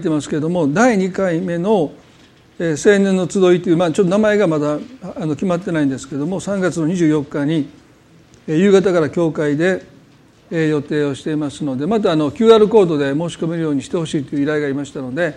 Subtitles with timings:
[0.00, 1.92] てますけれども第2回目の青
[2.58, 4.78] 年の集いという、まあ、ちょっと名前がまだ
[5.16, 7.68] あの決まってないんですけれども3月の24日に
[8.46, 9.84] 夕方から教会で
[10.50, 15.34] 予定をしていますのでまたあの QR コードで申し込めるようにしてほしいという依頼がありましたので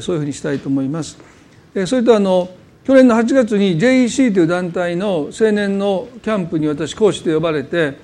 [0.00, 1.18] そういうふうにしたいと思います。
[1.86, 2.48] それとあの
[2.84, 7.98] 去年の8月に JEC という団体の青年のキャンプに私講師で呼ばれて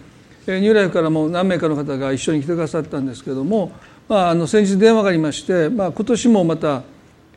[0.48, 3.71] ニューライフからも何名かの方が一緒に来てくださったんですけれども
[4.09, 6.82] まあ、あの先日電話がありまして、まあ、今年もまた、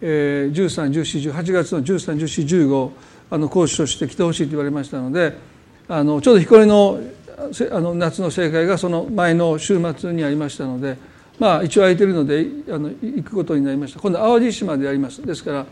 [0.01, 2.91] えー、13、14、18月の13、14、15
[3.31, 5.35] あの講師として来てほしいと言われましたので
[5.87, 6.99] あのちょうど彦根の
[7.71, 10.97] あの夏の正解がその前の週末にありましたので、
[11.39, 13.99] まあ、一応空いているのであの行くことになりました。
[13.99, 15.25] 今度淡路島でやります。
[15.25, 15.65] ですから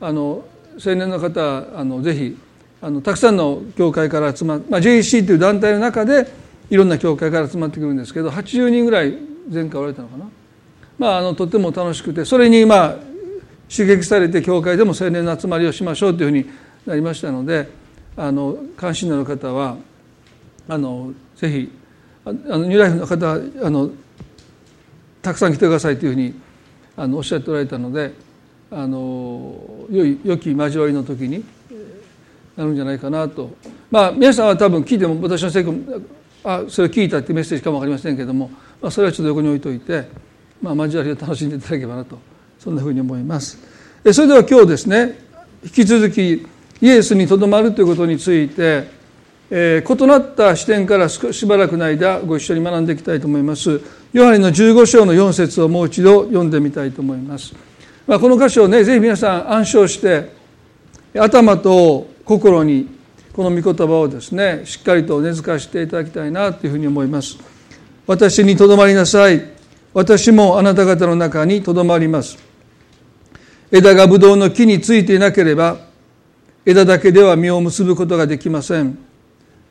[0.00, 0.44] あの
[0.74, 2.38] 青年の方あのぜひ
[2.80, 6.28] あのたくさんの教会から集まって、まあ、JEC という団体の中で
[6.70, 10.28] いろんな教会から集まってくるんですけど80人ぐらい前回おられたのかな、
[10.98, 12.94] まあ、あのとても楽しくてそれにまあ
[13.70, 16.46] 刺激されて教会でも青年の集まりをしましょうというふうに
[16.86, 17.68] なりましたので
[18.16, 19.76] あの関心のある方は
[20.68, 21.72] あのぜひ
[22.24, 23.90] あのニューライフの方あの
[25.22, 26.34] たくさん来てくださいというふうに
[26.96, 28.12] あのおっしゃっておられたので
[28.70, 31.44] あの良い良き交わりの時に
[32.56, 33.50] なるんじゃないかなと。
[33.90, 35.64] まあ皆さんは多分聞いても私のせい
[36.44, 38.50] あそれを聞いたっていうメッセージかも分かりませんけれども
[38.80, 40.08] まあ、それはちょっと横に置いといて、
[40.62, 42.18] まあ、交わりを楽しんでいただければなと
[42.58, 43.58] そんなふうに思います。
[44.12, 45.18] それでは今日ですね
[45.62, 46.46] 引き続き
[46.80, 48.88] イエスにとどまるということについて、
[49.50, 53.80] えー、異なった視点からしばらくの間ご一緒に学んでいきたいと思います。
[54.12, 57.54] ヨハネの15章の4節をもう一度読んでみたいと思います、
[58.08, 60.32] まあ、この箇所をねぜひ皆さん暗唱して
[61.14, 62.88] 頭と心に
[63.32, 67.38] この御言葉をですねしっかりと根付かしていただきたいなというふうに思います。
[68.10, 69.40] 私にとどまりなさい。
[69.94, 72.36] 私もあなた方の中にとどまります。
[73.70, 75.78] 枝がブドウの木についていなければ
[76.66, 78.98] 枝だけでは実を結ぶことができません。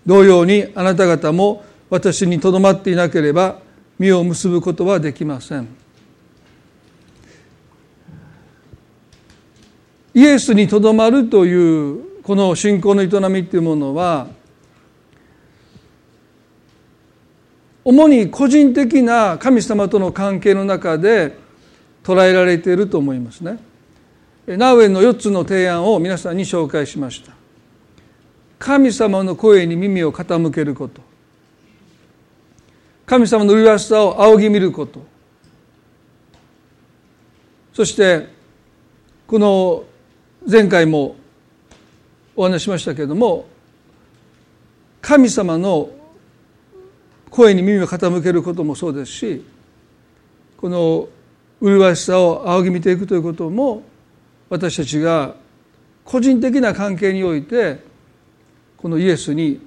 [0.06, 3.60] 同様にあなた方も私にとどまっていなければ
[4.00, 5.68] 実を結ぶことはできません。
[10.14, 14.28] イエスにとどまるというこの信仰の営みというものは
[17.90, 21.36] 主に個人的な神様との関係の中で
[22.04, 23.58] 捉えられていると思いますね。
[24.46, 27.34] ナウエンの4つの提案を皆さんに紹介しました。
[28.60, 31.02] 神様の声に耳を傾けること。
[33.08, 35.02] 神様の麗しさを仰ぎ見ること。
[37.74, 38.28] そして
[39.26, 39.84] この
[40.48, 41.16] 前回も
[42.36, 43.48] お話ししましたけれども
[45.02, 45.90] 神様の
[47.30, 49.46] 声に耳を傾けることもそうですし
[50.58, 51.08] この
[51.62, 53.84] 麗しさを仰ぎ見ていくということも
[54.50, 55.36] 私たちが
[56.04, 57.80] 個人的な関係において
[58.78, 59.60] このイエスに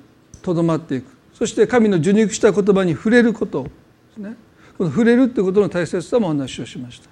[0.43, 1.07] とどまっていく。
[1.35, 3.65] そして神の受肉した言葉に触れること。
[3.65, 3.71] で
[4.15, 4.37] すね。
[4.77, 7.09] この触れるということの大切さもお話をしました。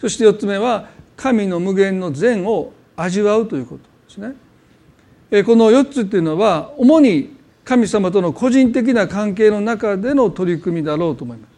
[0.00, 5.44] そして4つ目は神の無限の善を味わうということですね。
[5.44, 11.54] この4つっていうのは主に神様との個人的な関係の中での取り組みだろうと思います。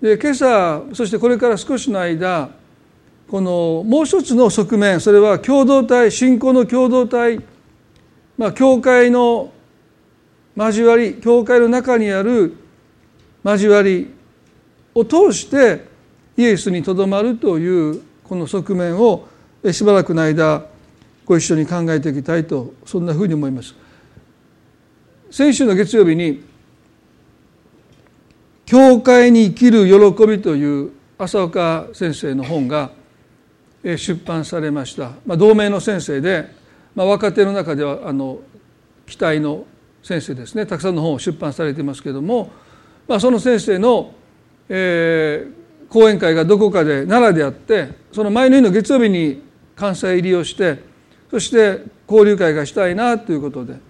[0.00, 2.50] で今朝そしてこれから少しの間
[3.28, 7.40] このもう一つの側面それは共同体信仰の共同体
[8.38, 9.52] まあ教会の
[10.56, 12.56] 交わり教会の中にある
[13.44, 14.12] 交わり
[14.94, 15.86] を通して
[16.36, 19.28] イエスにとどまるというこの側面を
[19.70, 20.64] しばらくの間
[21.26, 23.74] ご一緒に考えていきたいとそんなふうに思います。
[25.30, 26.42] 先週の月曜日に
[28.66, 32.90] 「教会に生きる喜び」という浅岡先生の本が
[33.84, 36.50] 出版されました、まあ、同名の先生で、
[36.94, 38.40] まあ、若手の中ではあの
[39.06, 39.66] 期待の
[40.02, 40.66] 先生ですね。
[40.66, 42.50] たくさんの本を出版されていますけれども、
[43.06, 44.14] まあ、その先生の、
[44.68, 49.42] えー、講演会がどこかで奈良であってその前の日の月曜日に
[49.76, 50.78] 関西入りをして
[51.30, 53.89] そして交流会がしたいなということで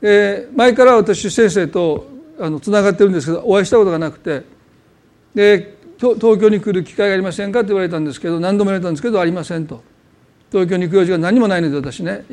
[0.00, 2.06] で前から私先生と
[2.38, 4.42] あのつながってるんですけどお会いしたことがなくて
[5.34, 9.82] で東京に来る機会がありませんかって言われたんですけど何度も言われたんですけどありませんと。
[10.50, 12.24] 東京に行く用事が何もないので私ね。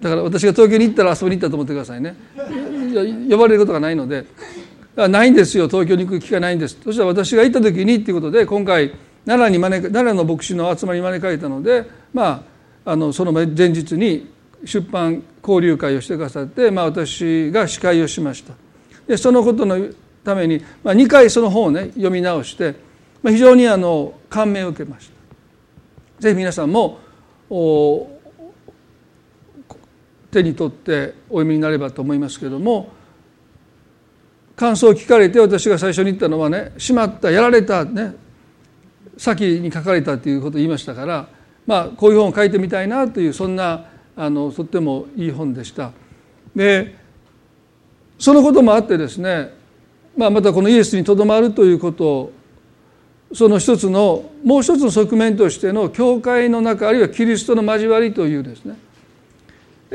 [0.00, 2.14] だから私が東京に行ったら遊びに行ったと思ってくださいね。
[3.28, 4.24] 呼ばれることがないので。
[4.96, 5.68] ないんですよ。
[5.68, 6.78] 東京に行く機会ないんです。
[6.82, 8.92] そしたら私が行った時にっていうことで今回
[9.24, 12.44] 奈良に招奈良の牧師の集まりに招かれたのでま
[12.84, 14.30] ああのその前日に
[14.64, 18.54] 出版交流会をしてくださって、まあ、私が司会をしました
[19.06, 19.78] でそのことの
[20.24, 22.92] ために、まあ、2回その本をね読み直して
[23.22, 25.12] まあ、非常にあの感銘を受けました。
[26.20, 26.98] ぜひ皆さんも
[30.30, 32.92] 手に取ってお読みになればと思いますけれども
[34.54, 38.14] 感想を聞かれて私が最初に言ったのはね「しまったやられた」ね
[39.18, 41.28] 先に書かれたということを言いましたから
[41.66, 43.84] まあこういう本を書いてみたいなというそんな
[44.16, 45.92] あのとってもいい本でした。
[46.54, 46.96] で
[48.18, 49.52] そのこともあってですね、
[50.16, 52.32] まあ、またこのイエスにとどまるということを
[53.32, 58.76] その一つのもう一つの側面としての教会の中あるいはキリストの交わりというですね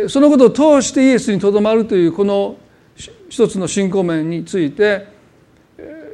[0.10, 2.58] そのことを通してイエスにとどまるというこの
[3.30, 5.08] 一つの信仰面について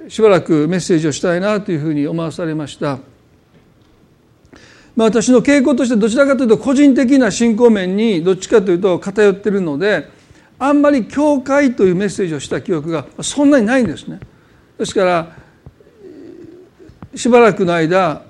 [0.07, 2.99] しばらくメッセージをしたいなというふうに思わされました。
[4.95, 10.07] まあ、私の傾向としてどちらかというと個人的な信仰面にどっちかというと偏っているので
[10.59, 14.19] あんまり教会というメッセージをした記憶がそんなにないんですね。
[14.77, 15.35] ですから
[17.15, 18.23] しばらくの間、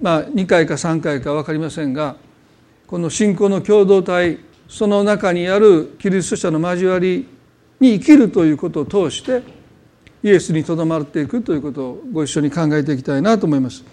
[0.00, 2.16] まあ、2回か3回か分かりませんが
[2.86, 7.26] この信仰の共同体その中にあるキリスト者の交わり
[7.80, 9.42] に生きるということを通して
[10.22, 13.84] イエスにとどまっていくということをご一緒に考えていきたいなと思います。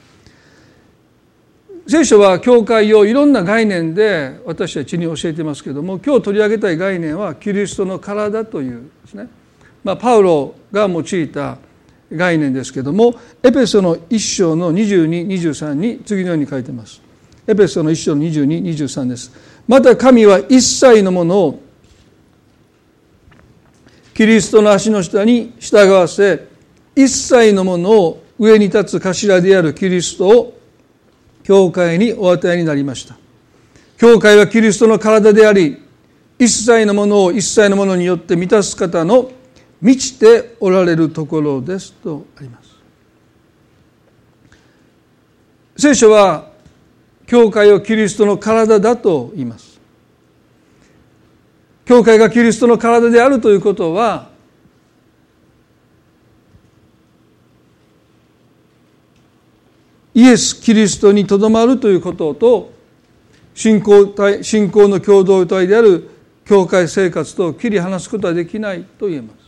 [1.87, 9.27] 聖書は教会をいろんな概念で私たちに教えてますけども今日取り上げたい概念はキリストの体というですね、
[9.83, 11.59] まあ、パウロが用いた
[12.11, 17.01] 概念ですけどもエペソの一章の2223に次のように書いてます。
[17.47, 19.31] エペソの一章の2223です。
[19.67, 21.59] また神は一切のものを
[24.15, 26.47] キリストの足の下に従わせ
[26.95, 30.59] 一切のものを上に立つ頭であるキリストを
[31.45, 33.15] 教会にお与えになりました。
[33.97, 35.81] 教会はキリストの体であり
[36.39, 39.31] 一切のものを一切のものによって満たす方の
[39.79, 42.75] 満ちておられるところですとあります。
[45.77, 46.49] 聖書は
[47.27, 49.79] 教会をキリストの体だと言います。
[51.85, 54.29] 教会がキリストの体であるということは
[60.15, 62.71] イエス・キリストにとどまるということと
[63.53, 66.09] 信仰体信仰の共同体である
[66.45, 69.45] 教会生活と切り離すことはできないと言えます。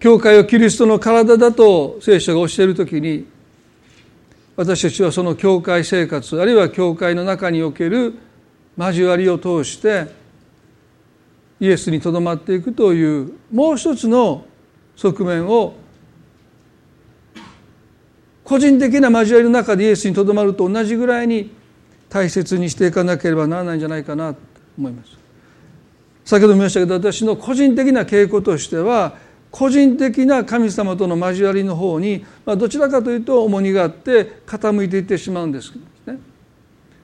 [0.00, 3.26] 教会はキリストの体だと聖書が教えるときに
[4.56, 8.14] 私たちはその教会生活あるいは教会の中における
[8.76, 10.08] 交わりを通して
[11.60, 14.44] イエスにとどまっていくというもう一つの
[14.96, 15.74] 側面を
[18.44, 21.50] 個人的な交わりの中でイエスにとどまると同じぐらいに
[22.08, 24.40] 大切にしていかなければならないんじゃないかなと
[24.78, 25.16] 思います。
[26.24, 29.16] 先ほども言いましたけど私の個人的な傾向としては
[29.50, 35.72] 個人的な神様との交わりの方に、まあ、どちらかというと重荷があって傾いていってしまうんです
[36.06, 36.18] ね。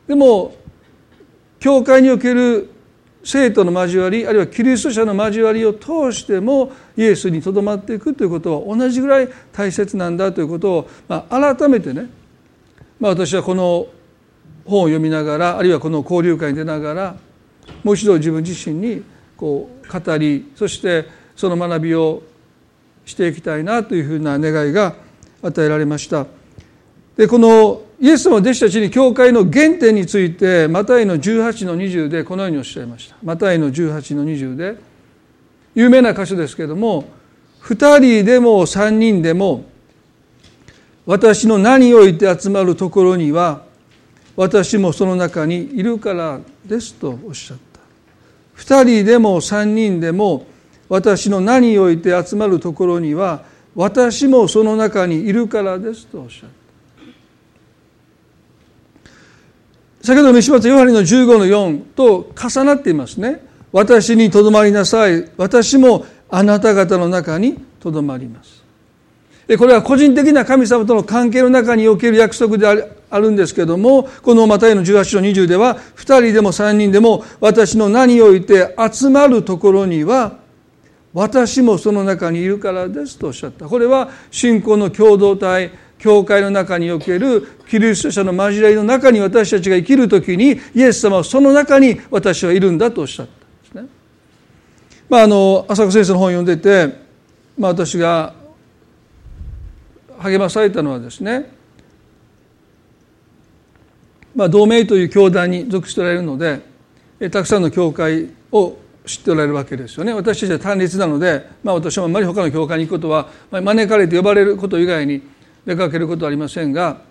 [0.08, 0.54] でも
[1.60, 2.70] 教会における
[3.22, 12.06] 生徒の交わりあるいはキリスト者の交わりを通してもイエスにとどまっていくということは同じぐらい大切なんだということを、まあ、改めてね、
[12.98, 13.86] まあ、私はこの
[14.64, 17.16] 本を読みながらあるいはこの交流会に出ながら
[17.84, 19.02] もう一度自分自身に
[19.36, 21.06] こう語りそして
[21.36, 22.22] その学びを
[23.04, 24.94] していきたいなというふうな願いが
[25.42, 26.26] 与えられました。
[27.16, 33.16] でこのイエス様弟子たちに教会の原点についてマタイの18の20でこのようにおっしゃいました。
[33.22, 34.76] マタイの18の20で
[35.74, 37.04] 有名な箇所ですけれども
[37.62, 39.64] 2人でも3人でも
[41.04, 43.64] 私の名において集まるところには
[44.34, 47.80] 私もその中にいるからですとおっしゃった。
[48.56, 50.46] 2人でも3人でも
[50.88, 56.59] 私の名において集まるところには私もその中にいるからですとおっしゃった。
[60.02, 63.42] 先ほどの石橋ヨハネの15の4と重なっていますね。
[63.70, 65.28] 私にとどまりなさい。
[65.36, 68.60] 私もあなた方の中にとどまります。
[69.58, 72.66] これは個人的な神様との関係の中における約束で
[73.10, 80.38] あるんですけどもこのマタイの18の20では2人でも3人でも私の名において集まるところには
[81.12, 83.66] 私もその中にいるからですとおっしゃった。
[83.66, 93.88] これは信仰の共同体教会の中におけるキリスト者の交わりの中に私たちが生きる時にイエス様はその中に私はいるんだとおっしゃったんですね。
[95.10, 96.98] まあ、あの浅香先生の本を読んでて、
[97.58, 98.34] まあ、私が
[100.18, 101.52] 励まされたのはですね、
[104.34, 106.60] まあ、同盟という教団に属しておられるので
[107.30, 115.22] たくさんの教会を知っておられるわけですよね私たちは単立なので、まあ、私もあまり他の教会に行くことは、招かれて呼ばれること以外に
[115.66, 117.02] 出かけることはありませんが、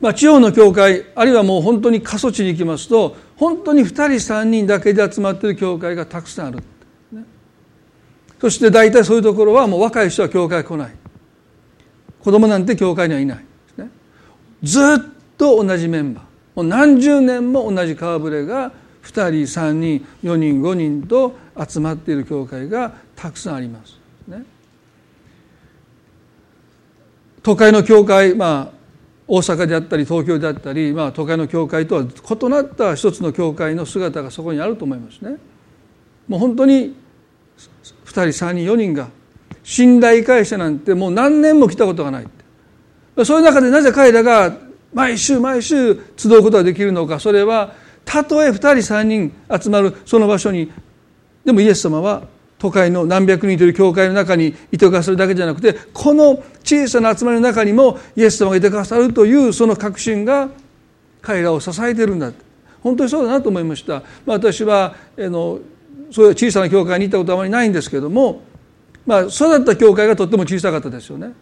[0.00, 6.58] まあ、地方の教会あるいはもう本当に過疎地に行きますと本当に2人3人だけで集まっている教会がたくさんある、
[7.12, 7.24] ね、
[8.40, 10.94] そして大体そういうところはもう若い人は教会来ない。
[12.20, 13.38] 子供なんて教会にはいない、
[13.78, 13.88] ね、
[14.62, 14.98] ずっ
[15.38, 16.24] と同じメンバー。
[16.56, 18.72] もう何十年も同じ顔ぶれが
[19.04, 21.34] 2人3人4人5人と
[21.68, 23.98] 集まっている教会がたくさんあります。
[24.28, 24.44] ね、
[27.42, 28.80] 都会の教会、まあ、
[29.26, 35.36] 大阪であったり東京であったり、まあ、都会の教会とは異なった一つの教会の姿がそこにあると思いますね。
[36.28, 36.94] もう本当に
[38.04, 39.08] 2人3人4人が
[39.62, 42.26] 信頼会社なんてもう何年も来たことがない
[43.24, 44.56] そういう中でなぜ彼らが
[44.92, 50.72] 毎週毎週集うことができるのかそれはたとえ2人3人集まるその場所に
[51.44, 52.24] でもイエス様は
[52.60, 60.50] 都会の何百人という教会の中にいてくださるだけじゃなくてこの小さな集まりの中にもイエス様がいてくださるというその確信が
[61.22, 62.32] 彼らを支えているんだ。
[62.82, 64.02] 本当にそうだなと思いました、まあ、
[64.32, 65.58] 私はあの
[66.10, 68.42] そういう小さな教会に行ったことはあまりないんですけども、
[69.06, 71.32] まあ、育った教会がとっても小さかったですよね。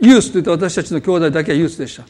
[0.00, 2.04] ユースといって私たちの兄弟だけはユースでした、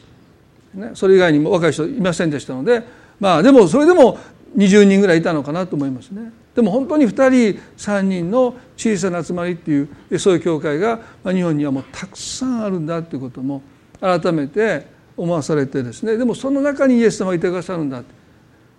[0.77, 2.83] ね、それ以外にも若い人いませんでしたので
[3.19, 4.19] まあでもそれでも
[4.57, 6.33] 20人ぐらいいたのかなと思いますね。
[6.55, 7.09] でも本当に2
[7.53, 13.61] 人3人の小さな集まりっていうそういう教会が日本にはもうたくさんあるんだということも
[14.01, 16.17] 改めて思わされてですね。
[16.17, 18.03] でもその中にイエス様がいてくださるんだ。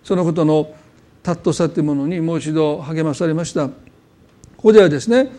[0.03, 0.73] そのことの
[1.23, 3.67] 尊さというものにもう一度励まされました。
[3.67, 3.73] こ
[4.57, 5.31] こではですね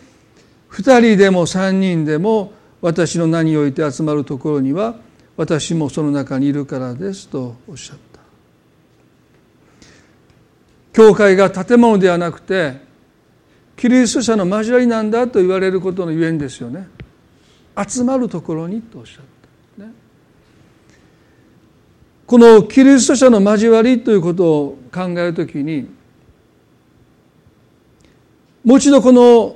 [0.71, 4.95] 2人でも3人でも私の名において集まるところには
[5.37, 8.12] 私もその中にいるからですとおっしゃった。
[10.93, 12.77] 教会が建物ではなくて
[13.75, 16.87] キリスト者の交わりなんだと言われることのゆえんですよね。
[17.75, 19.25] 集まるところにとおっしゃっ
[19.79, 19.91] た、ね、
[22.27, 25.89] このキリスト者の交わりということを考えるときに
[28.63, 29.55] もう一度この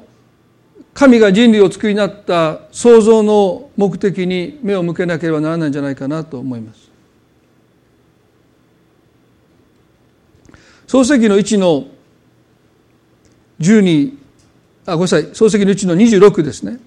[0.95, 6.86] 神が人類を作りになった創造の目的に目を向けなければならないんじゃないかなと思います。
[10.87, 11.85] 創世記の1の
[13.59, 14.17] 12
[14.85, 15.29] あごめんなさい。
[15.33, 16.79] 創世記の1の26ですね。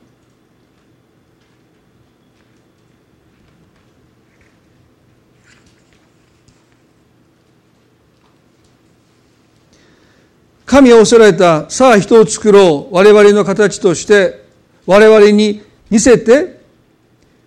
[10.64, 12.95] 神はおせられたさあ人を作ろう。
[12.95, 14.45] 我々の形として
[14.87, 16.61] 我々に似せて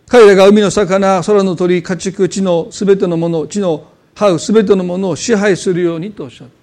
[0.08, 6.54] 彼らが海の魚空の鳥家畜地のすべてのもの地の這う全てのものを支配するようにとおっしゃった、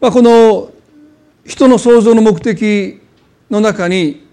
[0.00, 0.70] まあ、この
[1.46, 3.00] 人の創造の目的
[3.50, 4.26] の中に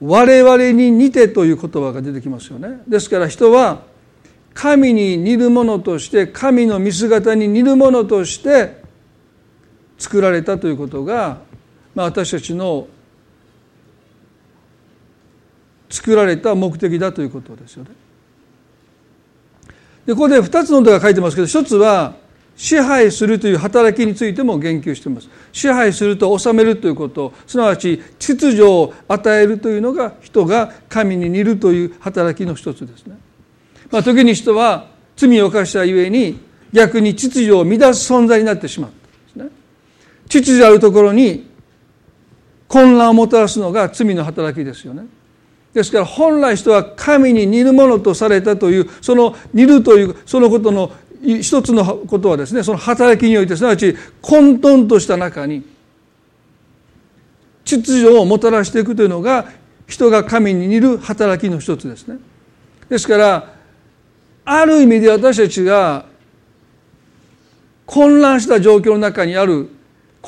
[0.00, 3.82] 我々に似てという言葉が出てきますよねですから人は
[4.54, 8.82] 神に似るものとして神の見姿に似るものとして
[9.98, 11.38] 作られたということが、
[11.94, 12.88] まあ、私たちの
[15.90, 17.90] 作られた目的だということですよね。
[20.08, 22.14] でここで2つのことが書いてますけど一つは
[22.56, 25.28] 支配するという働きについても言及しています。
[25.52, 27.34] 支配すると治めるということ。
[27.46, 33.18] すなわち秩序を与えるというのが人が神に似るという働きの一つですね、
[33.90, 36.40] まあ、時に人は罪を犯したゆえに
[36.72, 39.56] 逆に秩序を乱す存在になってしまったんですね。
[40.26, 41.50] 秩序あるところに
[42.66, 45.06] 混乱をもたらすのが罪の働きですよね。
[45.74, 50.90] ですから本来人は神に似るものとされたというその似るというそのことの
[51.22, 55.64] 一つのことはですねその働きにおいてすなわち混沌とした中に
[57.64, 59.46] 秩序をもたらしていくというのが
[59.86, 62.18] 人が神に似る働きの一つですね。
[62.88, 63.54] ですから
[64.44, 66.06] ある意味で私たちが
[67.84, 69.68] 混乱した状況の中にある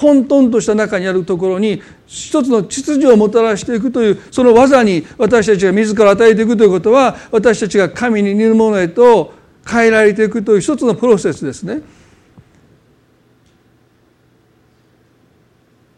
[0.00, 9.34] 混沌とした中にあるところに一つの秩序をもたらしていくというその技に私たちが自ら与えていくということは私たちが神に似るものへと
[9.68, 11.82] 変えられていくという一つのプロセスですね。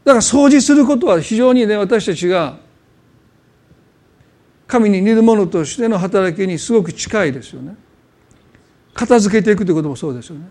[0.04, 2.58] だから掃除することは非常にね私たちが
[4.66, 7.76] 神に似るものとしての働きにすごく近いですよね。
[8.94, 10.48] 片付けていくということもそうですよね。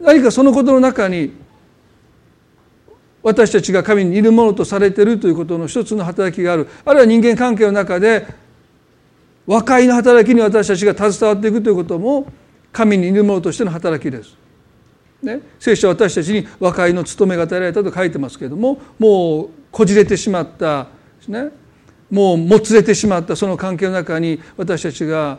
[0.00, 1.49] 何かそのことの中に
[3.22, 6.68] 私たちが神にいるものとされているということの一つの働きがある。
[6.84, 8.26] あるいは人間関係の中で
[9.46, 12.26] 和解の働きに私たちが携わっていくということも
[12.72, 14.36] 神にいるものとしての働きです。
[15.22, 20.88] ね、聖書は私たちに和解の務めが与えられたと書いてますけれどももうこじれてしまったで
[21.24, 21.50] すね。
[22.10, 25.38] もうもつれてしまったその関係の中に私たちが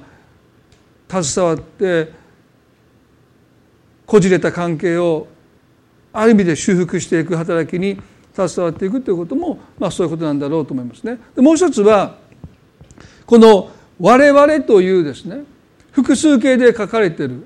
[1.09, 2.13] 携わって
[4.05, 5.27] こじれた関係を
[6.13, 7.97] ある意味で修復していく働きに
[8.33, 11.19] 携わっていくということも、まあ、そういうことなんだろうと思いますね。
[11.35, 12.15] でもう一つは
[13.25, 15.43] この「我々」というですね
[15.91, 17.45] 複数形で書かれている、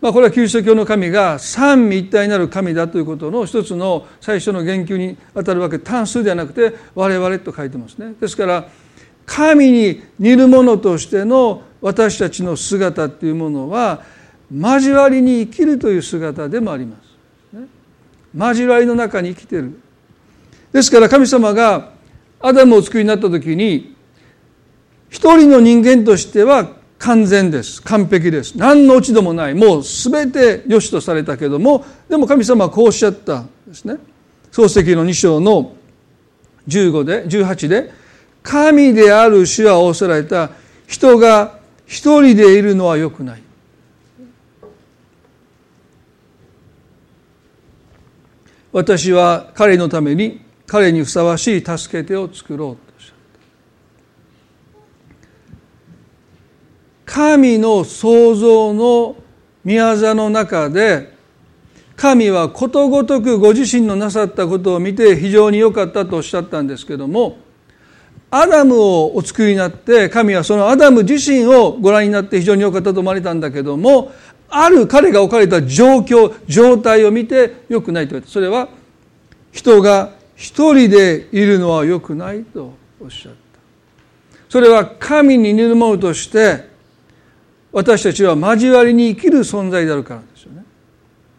[0.00, 8.14] まあ、これはキリスト教の神が三位一体になる神だということの一つの最初の言及にあたるわけ単数ではなくて「我々」と書いてますね。
[8.20, 8.68] ですから
[9.26, 14.02] 神に似るものとしての私たちの姿っていうものは
[14.54, 17.03] 交わりに生きるという姿でもあります。
[18.36, 19.78] 交わりの中に生きている。
[20.72, 21.90] ですから神様が
[22.40, 23.94] アダムを作りになった時に
[25.08, 27.82] 一人の人間としては完全です。
[27.82, 28.56] 完璧です。
[28.56, 29.54] 何の落ち度もない。
[29.54, 33.96] もう全て良しとされたけどもでも神様はこうおっしゃったんですね。
[34.50, 35.74] 漱石の2章の
[36.68, 37.92] 15で18で
[38.42, 40.50] 神である主は仰せられた。
[40.86, 43.42] 人が一人でいるのはよくない。
[48.74, 53.14] 私は彼のために彼にふさわしい助け手を作ろうとおっしゃっ
[57.06, 57.12] た。
[57.12, 59.14] 神の創造の
[59.62, 61.14] 宮座の中で
[61.94, 67.38] 神はことごとくご自身のなさったことを見て非常に良かったとおっしゃったんですけども
[68.32, 74.10] アダムをお作りになって神はそのアダム自身をご覧になって非常に良かったと思われたんだけども
[74.56, 78.32] ある彼が置かれた状況状態を見て良くないと言われた。
[78.32, 78.68] それは
[79.50, 83.38] 人が一人でいるのは良くないとおっしゃった。
[84.48, 86.68] それは神に似るものとして
[87.72, 90.64] 私たちは交わりに生きる存在であるからですよね。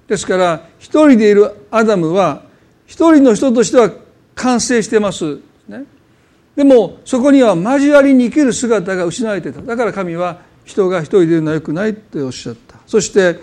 [0.07, 2.43] ですから一人でいるアダムは
[2.85, 3.91] 一人の人としては
[4.35, 5.39] 完成してます。
[5.69, 5.85] ね。
[6.57, 9.61] でもそこには交わりに生きる姿が失われていた。
[9.61, 12.64] だから神は人が一人でいるのは良くないっておっしゃった。
[12.87, 13.39] そして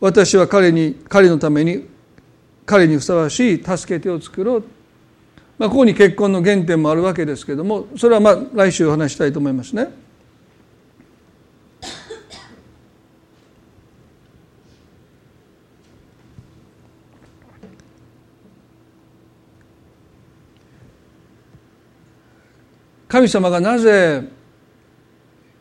[0.00, 1.88] 私は彼に彼のために
[2.64, 4.64] 彼にふさわしい助け手を作ろう、
[5.58, 9.88] まあ、ここに結婚の原点もあるわけですけどもそれはまあ来週お話したいと思いますね。
[23.08, 24.24] 神様がなぜ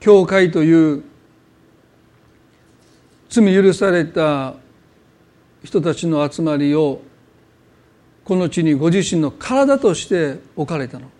[0.02, 1.04] 教会という
[3.42, 4.56] 罪許された
[5.64, 7.02] 人たちの集まりを
[8.24, 11.12] この地にご自身の体として置かれたのか。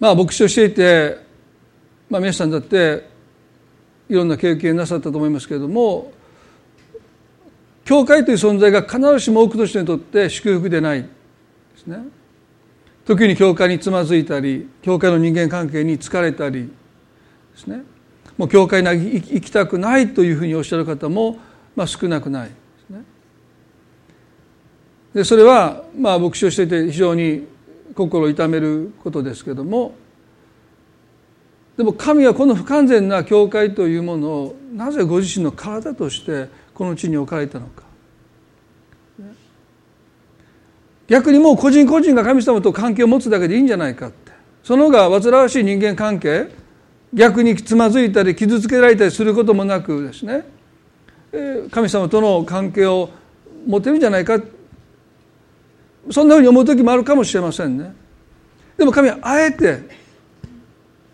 [0.00, 1.18] まあ牧師をしていて、
[2.10, 3.08] まあ、皆さんだって
[4.08, 6.12] いろんな経験なさったと思いますけれども
[7.84, 11.08] 教会という存在が必ずしも多くの人にとって祝福でないで
[11.76, 11.98] すね。
[13.06, 16.70] 時に教会につまずいたり教会の人間関係に疲れたりで
[17.56, 17.93] すね。
[18.36, 21.38] もう教会に行きたくないというふうにおっしゃる方も、
[21.76, 22.54] まあ、少なくないで
[22.86, 23.04] すね。
[25.14, 27.46] でそれはまあ牧師をしていて非常に
[27.94, 29.94] 心を痛めることですけども
[31.76, 37.84] でも神はこの不完全な教会というものをなぜご自身の体としてこの地に置かれたのか
[41.06, 46.48] 逆にもう個人個人が神様と関係を持つだけでいいんじゃないかってその方が煩わしい人間関係
[47.14, 50.44] 逆につまずいたり傷つけられたりすることもなくですね。
[51.70, 53.08] 神様との関係を
[53.66, 54.40] 持てるんじゃないか。
[56.10, 57.94] そんなふうに思う時もあるかもしれませんね。
[58.76, 59.78] でも神はあえて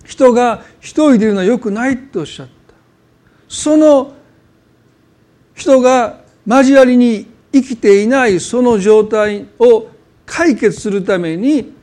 [0.04, 2.52] 人が一人でいるのはよくないとおっしゃった。
[3.46, 4.14] その
[5.54, 9.88] 人が交わりに生きていないその状態を
[10.24, 11.74] 解決するために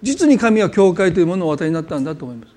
[0.00, 2.55] 実に神は教会というものをお与えになったんだと思います。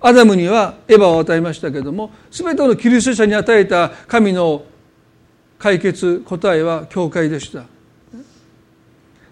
[0.00, 4.64] アダムにはエヴァを与えましたけれども全てのキリスト者に与えた神の
[5.58, 7.64] 解決答えは教会でした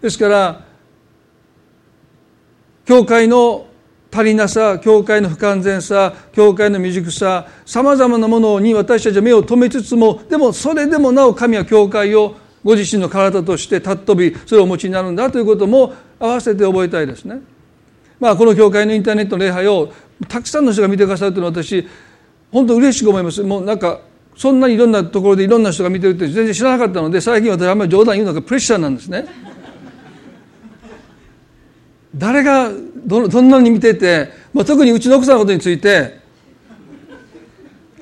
[0.03, 0.65] ですから
[2.85, 3.67] 教会の
[4.13, 17.41] 足りなさ教会の不完全さ教会の未熟ささまざまなものに私たちは目を留めつつもでもそれでもなお神は教会をご自身の体として尊びそれをお持ちになるんだということも合わせて覚えたいですね。
[18.19, 19.93] まあこの教会のインターネットの礼拝を
[20.29, 21.87] たくさんの人が見てくださるというのは私
[22.51, 23.43] 本当嬉しく思います。
[23.43, 24.01] もうなんか
[24.37, 29.27] そんなにいろんなところでいろんな人が見てるって全然知らなかったので最近私あんまり冗談言うのがプレッシャーなんですね。
[32.15, 32.71] 誰が
[33.05, 36.19] どどんなに見てて、まあ、特にうちの奥さんのことについて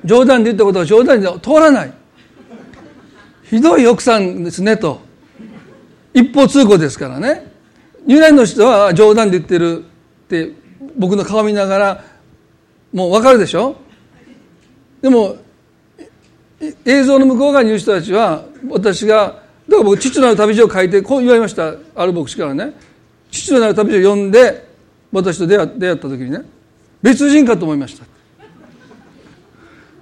[0.05, 1.93] 冗談で言ったことは冗談で通らない。
[3.43, 5.01] ひどい奥さんですねと。
[6.13, 7.51] 一方通行ですからね。
[8.07, 9.83] 入内の人は冗談で言ってる
[10.25, 10.51] って
[10.97, 12.03] 僕の顔見ながら
[12.93, 13.75] もう分かるでしょ？
[15.01, 15.37] でも
[16.85, 22.73] 映像の向こう側にいる人たちは私がだから僕父なる旅路を書いてこう言われましたある牧師からね。
[23.31, 24.67] 父なる旅路を読んで
[25.11, 26.43] 私と出会った時にね。
[27.01, 28.05] 別人かと思いました。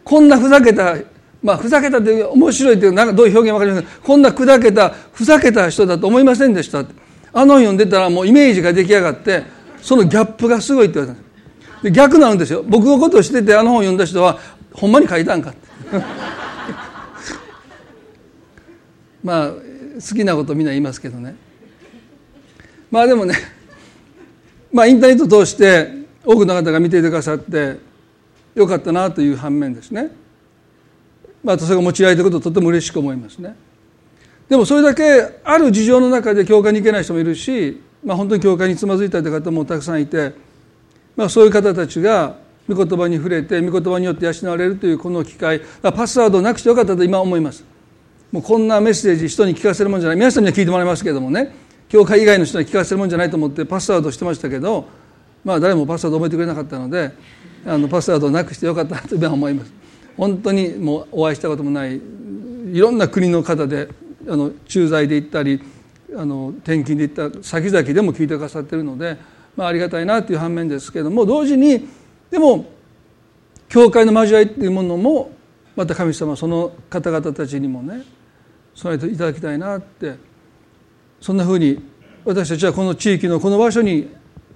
[0.03, 0.95] こんなふざけた
[1.41, 4.01] まあふざけたって面白いっていうなんかどういう表現分かりません。
[4.01, 6.85] こんな砕けたふざけた人だと思いませんでした。
[7.33, 9.43] あの読んでたらもうイメージが出来上がって
[9.83, 12.63] そのギャップがすごいって言われたで逆なんですよ。
[12.65, 14.39] 僕のことをしててあの本を読んだ人は
[14.71, 15.59] ほんまに書いたんかって。
[19.21, 21.35] まあ好きなことみんな言いますけどね。
[22.89, 23.35] まあでもね
[24.71, 25.91] まあインターネット通して
[26.23, 27.77] 多くの方が見ていてくださって
[28.55, 30.11] よかったなという反面ですね。
[31.43, 33.57] まあそれが用いられていることをとても嬉しく思いますね。
[34.47, 40.33] でもそれだけある事情の中で教会に行けない人もいるし、まあ、本当に教会につまずいたという方もたくさんいて、
[41.15, 42.37] まあ、そういう方たちが
[42.67, 47.63] 御言葉に触れて御言葉によって養われるというこの機会パスワードなくしてよかったと今思います。
[48.31, 50.17] もうこんなメッセージ人に聞かせるもんじゃない。
[50.17, 51.53] 皆さんには聞いてもらいますけどもね。
[51.89, 54.87] 教会以外の人に聞かせるもんじゃないと思ってパスワードしてましたけど
[55.43, 57.11] まあ誰もパスワード覚えてくれなかったので
[57.67, 59.71] あのパスワードなくしてよかったと今思います。
[60.17, 62.01] 本当にもうお会いしたこともない
[62.71, 63.89] いろんな国の方で
[64.27, 65.61] あの駐在で行ったり
[66.15, 69.17] あの転勤で行った先々でも聞いてくださってるので、
[69.55, 71.87] まあ、ありがたいなという反面ですけれども同時に
[72.29, 72.65] でも
[73.69, 75.31] 教会の交わりっていうものも
[75.75, 78.03] また神様その方々たちにもね
[78.75, 80.15] 備えていただきたいなって
[81.19, 81.83] そんなふうに
[82.25, 84.09] 私たちはこの地域のこの場所に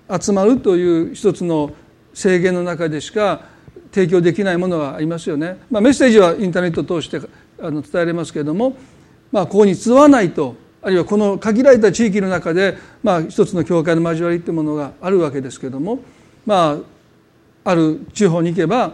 [0.10, 1.72] 集まるという一つの
[2.14, 3.42] 制限の中でしか
[3.92, 5.58] 提供できないものがありますよね。
[5.70, 7.20] まあ、メッセージはインターネットを通して
[7.60, 8.76] あの伝えられますけれども、
[9.32, 10.56] まあ、ここに集わないと
[10.88, 16.00] あるいはこの限られた地域の中で、まあ、一つの教会の交わりというものがあるわけですけども、
[16.46, 16.80] ま
[17.66, 18.94] あ、ある地方に行けば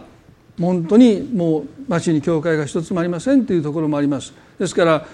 [0.58, 4.34] 本当にもう町に教会が一つもありませんというところもあります。
[4.58, 5.06] ですから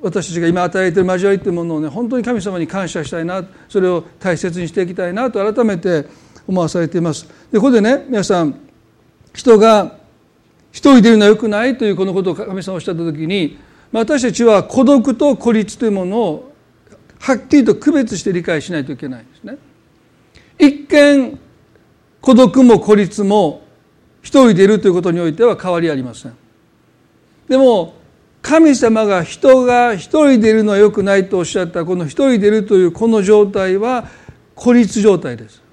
[0.00, 6.06] 私たちが今与えている交わりというものをね本当に神様に感謝したいなそれを大切にしていきたいなと改めて
[6.46, 7.26] 思わされています。
[7.50, 8.54] でここでね皆さん
[9.34, 9.96] 人が
[10.70, 16.52] 一人でいるのはよくないというこのことを神様おっしゃった時に私たちは孤独と孤立というものを
[17.18, 19.58] はっきりと区別して理解しないといけないんですね。
[20.58, 21.38] 一見
[22.20, 23.62] 孤独も孤立も
[24.22, 26.36] 一人でいるということにおいては変わりありません。
[27.48, 27.94] でも
[28.42, 34.08] 神様が人が一人でいるのはよくないとおっしゃったこの一人でいるというこの状態は
[34.54, 35.65] 孤立状態です。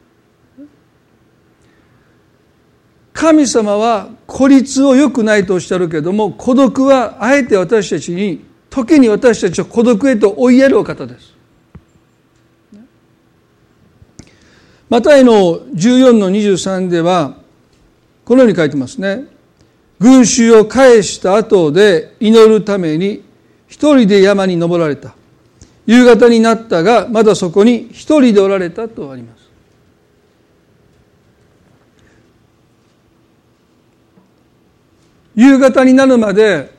[3.13, 11.31] 神様は孤立を良くないとおっしゃるけども孤独はあえて私たちに時に私たちを孤独へと追いやるお方です。
[14.89, 17.37] マタイの14の23では
[18.25, 19.25] このように書いてますね。
[19.99, 23.23] 群衆を返した後で祈るために
[23.67, 25.15] 一人で山に登られた。
[25.85, 29.42] 夕方になったがまだそこに一人でおられたとあります。
[35.35, 36.71] 夕方になるまで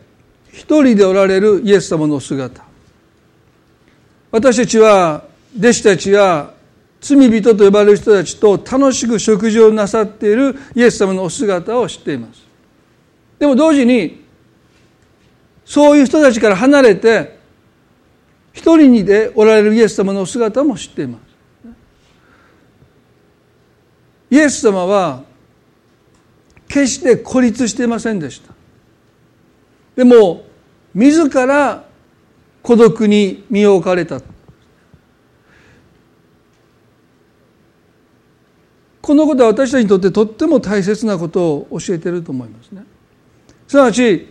[0.53, 2.63] 一人でおられるイエス様の姿。
[4.31, 5.25] 私たちは
[5.57, 6.53] 弟子たちや
[7.01, 12.43] 罪人と呼ばれる人たちと楽しく食事をなさっているイエス様のお姿を知っています。
[13.39, 14.25] でも同時に
[15.65, 17.39] そういう人たちから離れて
[18.53, 21.21] 一人にでおられるイエス様のお姿も知っています。
[24.31, 25.25] イエス様は
[26.75, 28.53] 決して孤立していませんでした。
[29.95, 30.43] でも
[30.93, 31.85] 自ら
[32.65, 34.21] 孤独に身を置かれた。
[39.01, 42.83] このことは私たちにとってとっても大切なことを教えていると思いますね。
[43.69, 44.29] すなわち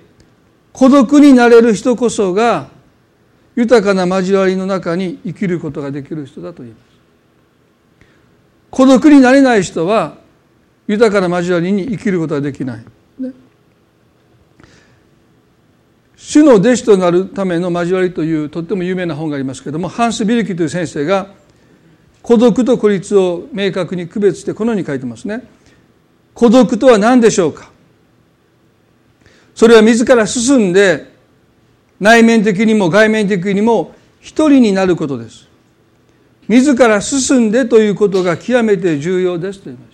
[0.73, 2.67] 孤独になれる人こそが
[3.55, 6.83] 豊かな交わりの中に生きることができる人だと言います。
[8.69, 10.22] 孤独になれない人は
[10.87, 12.83] 豊かな交わりに生きることはできない、
[13.19, 13.31] ね、
[16.15, 21.27] 主の弟子となるための交わりというとっても有名な本がありますけれどもハンス・ビルキという先生が
[22.21, 25.45] 孤独と孤立を明確に区別してこのように書いてますね。
[26.33, 27.69] 孤独とは何でしょうか？
[29.53, 31.11] それは自ら進んで
[31.99, 35.47] 内面的にも外面的にも一人になることです。
[36.47, 39.92] 自ら進んでということが極めて重要ですと言います。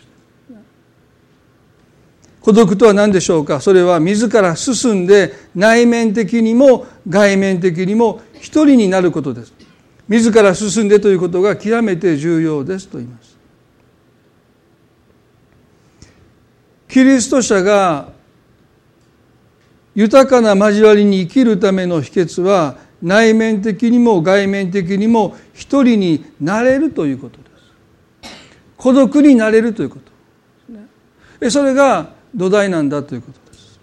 [2.49, 3.61] 孤独とは何でしょうか？
[3.61, 9.53] それは自ら進んで内面的にも外面的にも一人になることです。
[10.07, 13.37] 自ら進んでということが極めて重要ですと言います。
[16.87, 18.13] キリスト者が
[19.93, 28.33] 豊かな交わりに生きるための秘訣は内面的にも外面的にも一人になれるということです。
[28.75, 29.99] 孤独になれるというこ
[31.39, 31.51] と。
[31.51, 33.79] それが土台なんだということです。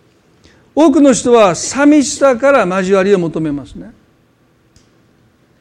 [0.74, 3.92] 多くの人は寂しさから交わりを求めますね。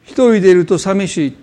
[0.04, 1.36] 一人でいると寂しい。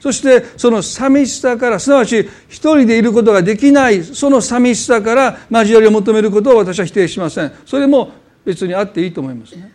[0.00, 7.52] そしてその寂しさからすなわち一人でいることができないその寂しさから交わりを求めることを私は否定しません。
[7.64, 8.10] それも
[8.44, 9.72] 別にあっていいと思いますね。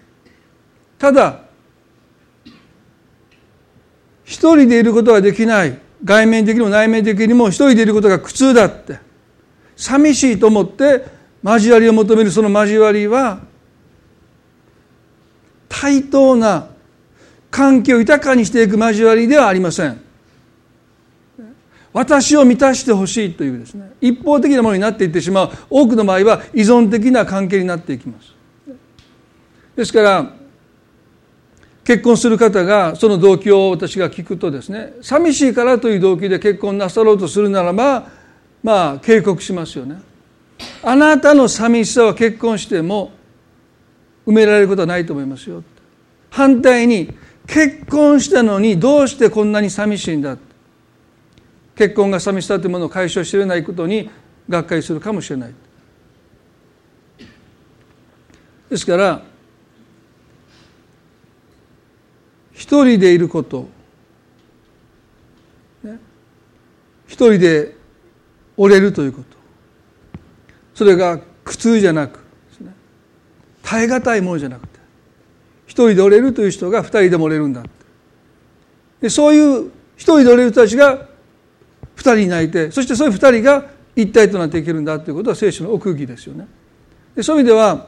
[0.99, 1.41] ただ
[4.25, 8.99] 一人でいることができない外面的にも内面的にも一人でいることが苦痛だって
[9.77, 11.05] 寂しいと思って
[11.43, 13.39] 交わりを求めるその交わりは
[15.69, 16.67] 対等な
[17.51, 20.01] 関係を豊かにしていく交わりではありません。
[21.93, 28.33] 私を満たしてほしいというですね一方的なものになっていってしまう多くの場合は依存的な関係になっていきます。
[29.75, 30.33] ですから
[31.83, 38.09] 結婚する方がその動機を私が聞くとですね寂しいからという動機で結婚なさろうとするならば
[38.63, 40.01] まあ警告しますよね。
[40.83, 43.11] あなたの寂しさは結婚しても
[44.25, 45.63] 埋められることはないと思いますよ。
[46.29, 47.13] 反対に
[47.45, 50.37] 結婚したのにどうしてこんなに寂しいんだ。
[51.75, 54.09] 結婚が寂しさというものを解消しれないことに
[54.49, 55.53] がっかりするかもしれない。
[58.69, 59.21] ですから
[62.51, 63.69] 一人でいること、
[67.07, 67.76] 一人で
[68.57, 69.37] 折れるということ。
[70.77, 72.19] それが苦痛じゃなく
[72.59, 72.71] ね、
[73.63, 74.79] 耐え難いものじゃなくて
[75.65, 77.63] 一人で折れるという人が二人でも折れるんだ
[79.01, 81.07] でそういう一人で折れる人たちが
[81.95, 83.65] 二人になりてそしてそういう二人が
[83.95, 86.47] 一体となっていけるんだということは聖書の奥義ですよね。
[87.15, 87.87] でそういう意味では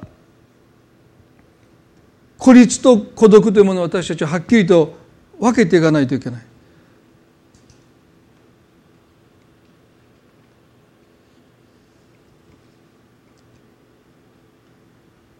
[2.39, 4.95] 孤立と孤独というものを私たちははっきりと
[5.39, 6.48] 分けていかないといけない。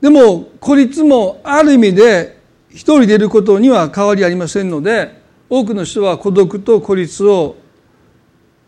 [0.02, 7.56] でも孤立もある意味で一人でいることには変わりありませんので多くの人は孤独と孤立を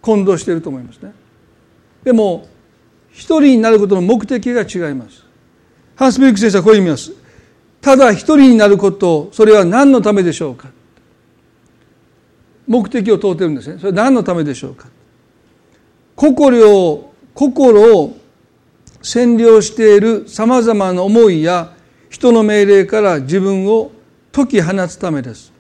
[0.01, 1.13] 混同していると思いますね。
[2.03, 2.47] でも
[3.11, 5.23] 一人になることの目的が違います。
[5.95, 7.11] ハンス・ビルク先生はこう言います。
[7.81, 10.69] ただ一人になることそれは何のためでしょうか。
[12.67, 13.77] 目的を問うてるんですね。
[13.77, 14.87] それは何のためでしょうか。
[16.15, 18.17] 心を心を
[19.01, 21.73] 占領しているさまざまな思いや
[22.09, 23.91] 人の命令から自分を
[24.31, 25.51] 解き放つためです。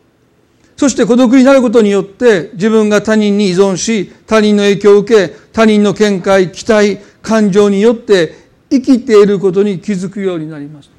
[0.77, 8.33] そして孤独になることによって自分が他人に依存し他人の影響を受け他人の見解期待感情によって
[8.69, 10.89] 生きていることに気づくようになります。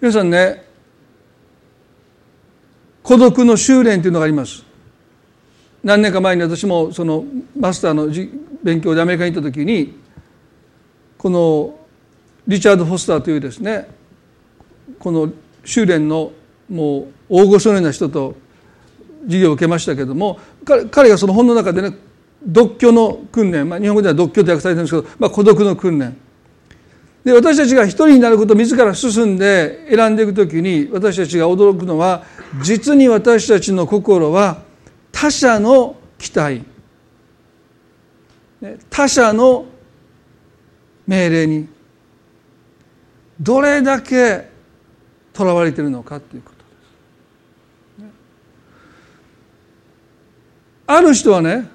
[0.00, 0.64] 皆さんね
[3.02, 4.64] 孤独の修練というのがあります。
[5.84, 7.24] 何年か前に私もその
[7.58, 8.08] マスターの
[8.62, 10.01] 勉強でアメリカに行った時に
[11.22, 11.78] この
[12.48, 13.86] リチャード・フォスターというですね
[14.98, 15.32] この
[15.64, 16.32] 修練の
[16.68, 18.34] もう大御所のような人と
[19.26, 20.40] 授業を受けましたけども
[20.90, 21.96] 彼がその本の中でね
[22.44, 26.16] 独居の訓練、まあ、日本語では独居と訳されてるんですけど、まあ、孤独の訓練。
[27.24, 32.24] で私たちが一人になることを自ら進んで選んでいくときに私たちが驚くのは
[32.64, 34.62] 実に私たちの心は
[35.12, 36.64] 他者の期待。
[38.90, 39.66] 他者の
[41.06, 41.68] 命令に
[43.40, 44.48] どれだけ
[45.32, 46.56] とらわれているのかということ
[48.02, 48.12] です。
[50.86, 51.68] ある人はね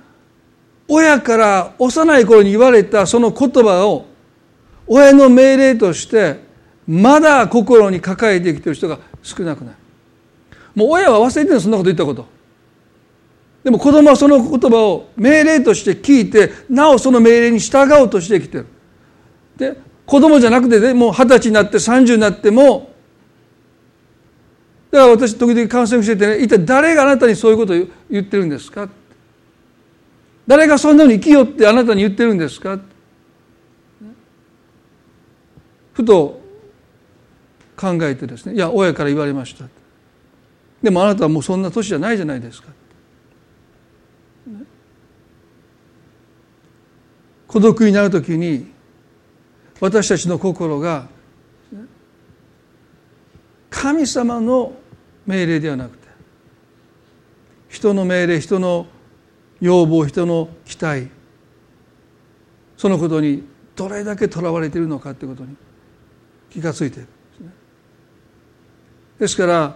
[0.88, 4.06] 親から幼い頃に言われたその言葉を
[4.86, 6.40] 親の命令として
[6.88, 9.76] まだ心に抱えてきてる人が少なくない。
[10.74, 12.26] もう親は忘れてるそんなこと言ったこと。
[13.64, 18.68] でも子供はその言葉を命令として聞いてなおその命令に従おうとしてきてる。
[19.58, 22.96] で子供じゃなくてねもう二十歳になって30になっても
[24.90, 27.76] だから私時々カウンセリングしててね一体誰があなたにそういうことを
[28.10, 28.88] 言ってるんですか？
[30.48, 32.80] 誰がそんなに生きよってあなたに言ってるんですか？
[35.94, 36.40] ふと
[37.76, 39.66] 考えてですねいや親から言われました。
[40.82, 42.70] でもあなたはもうそんな年じゃないじゃないですか。
[47.48, 48.72] 孤独になるときに
[49.80, 51.08] 私たちの心が
[53.70, 54.74] 神様の
[55.26, 56.08] 命令ではなくて
[57.70, 58.88] 人の命令人の
[59.62, 61.10] 要望人の期待
[62.78, 63.44] そのことに
[63.76, 65.56] どれだけとらわれているのかということに
[66.50, 67.08] 気がついている
[69.20, 69.76] ですから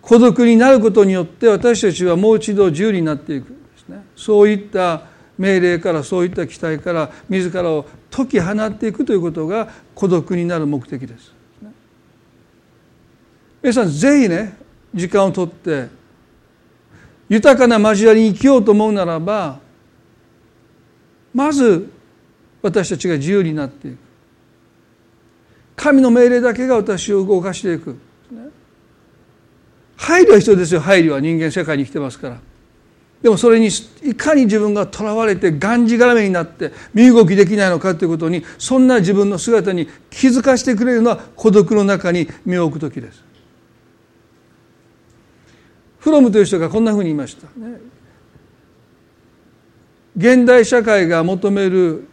[0.00, 4.04] 孤独になることによって私たちはもう一度自由になっていくですね。
[4.16, 5.02] そういった
[5.36, 11.32] 命令からそういった期待から自らを解き放っていくということが孤独になる目的です。
[13.62, 14.56] 皆さんぜひね
[14.94, 15.88] 時間をとって
[17.28, 19.60] 豊かな交わりに生きようと思うならば
[21.32, 21.90] まず
[22.62, 23.98] 私たちが自由になっていく。
[25.76, 27.96] 神の命令だけが私を動かしていく。
[29.96, 30.80] 配慮は必要ですよ。
[30.80, 32.40] 配慮は人間世界に生きてますから。
[33.22, 33.68] でもそれに
[34.02, 43.22] いかに自分がとらわれてがんじがらめになって身動きできないのかということにそんな自分の姿に気づかせてくれるのは孤独の中に身を置く時です。
[45.98, 47.46] フロムという人がこんなふうに言いました、
[50.16, 52.08] 現代社会が求める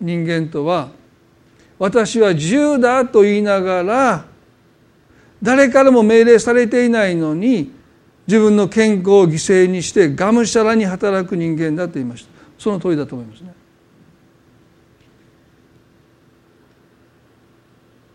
[0.00, 0.88] 人間とは
[1.78, 4.24] 私は自由だと言いながら
[5.40, 7.70] 誰からも命令されていないのに
[8.26, 12.30] 自分の健康を犠牲にしてがむしゃらに働く人間だと言いました。
[12.58, 13.54] その通りだと思いますね。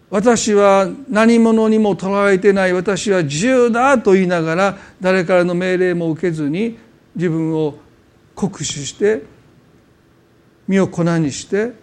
[0.10, 2.74] 私は何者にもとらわれてない。
[2.74, 6.80] 私は自由だと言いながら誰からの命令も受けずに
[7.16, 7.76] 自分を
[8.34, 9.24] 酷使して
[10.68, 11.74] 身を粉にして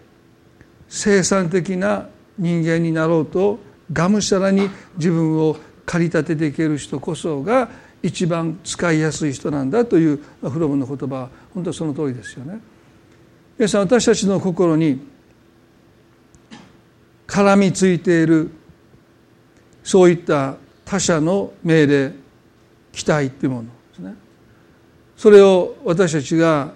[0.89, 3.59] 生産的な人間になろうと
[3.93, 7.69] がむしゃらに自分を駆り立てていける人こそが
[8.07, 12.61] 一番使いやすい人なんだというフロムの言葉は本当その通りですよね。
[13.57, 15.01] 皆さん私たちの心に
[17.27, 18.49] 絡みついている
[19.83, 22.13] そういった他者の命令
[22.93, 24.15] 期待っていうものですね。
[25.17, 26.71] それを私たちが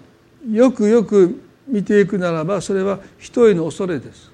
[0.51, 4.29] よくよく見ていくならばそれは人への恐れです。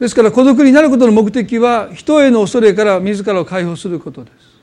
[0.00, 4.53] ですから孤独になることの目的は人への恐れから自らを解放することです。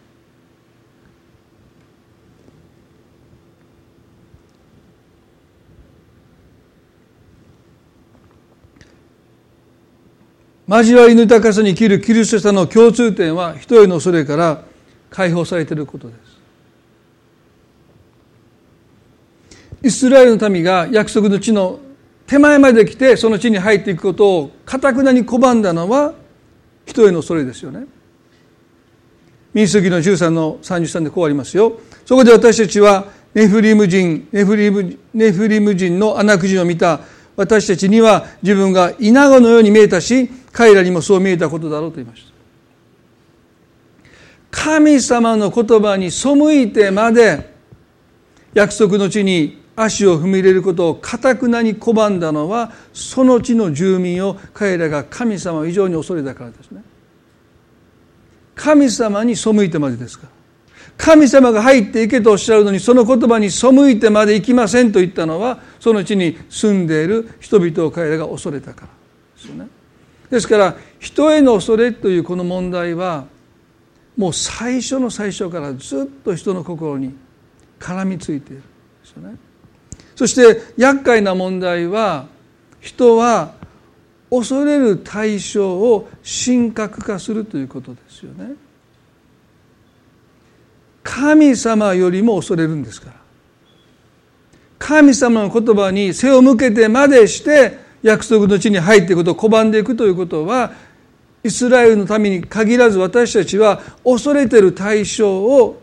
[10.72, 14.64] 交わりの豊かさに生きるキリスト者の共通点は人への恐れから
[15.10, 16.20] 解放されていることです
[19.84, 21.80] イスラエルの民が約束の地の
[22.26, 26.14] 手前まで来てその地に入っていくことをかたくなに拒んだのは
[26.86, 27.86] 人への恐れですよね
[29.54, 31.36] 民主主義の13の33でこうあり。
[31.36, 37.02] ますよそこで私たちはネフリム人ネフリムネフリム人の穴くじを見た
[37.36, 42.32] 私たちには自分が稲子のように見えたし彼らにもそう見えたことだろうと言いました。
[44.52, 47.54] 神様の言葉に背いてまで
[48.54, 56.84] 約束の地に足を踏み入れることをかたくなに拒んだのはその地の住民を彼らが神様を異常に恐れたからですね。
[58.54, 60.41] 神様に背いてまでですから。
[61.02, 68.88] 神様が入っていけとおっしゃるのにその言葉に背いてまで行きませんと言ったのはその地に住んでいる人々を彼らが恐れたから
[69.36, 69.68] ですよね。
[70.30, 73.26] ですから人への恐れというこの問題は
[74.16, 77.16] もう最初の最初からずっと人の心に
[77.80, 78.60] 絡みついている。
[78.60, 78.66] んで
[79.04, 79.38] すよね
[80.16, 82.28] そして厄介な問題は
[82.80, 83.56] 人は
[84.30, 86.08] 恐れる対象を
[86.46, 88.54] 神格化するということですよね。
[91.12, 93.16] 神様よりも恐れるんですから
[94.80, 100.72] 神様の言葉に背を向けてまでして約束の地に入っていくことを拒んでいくということは
[101.44, 105.82] イスラエルのために限らず私たちは恐れている対象を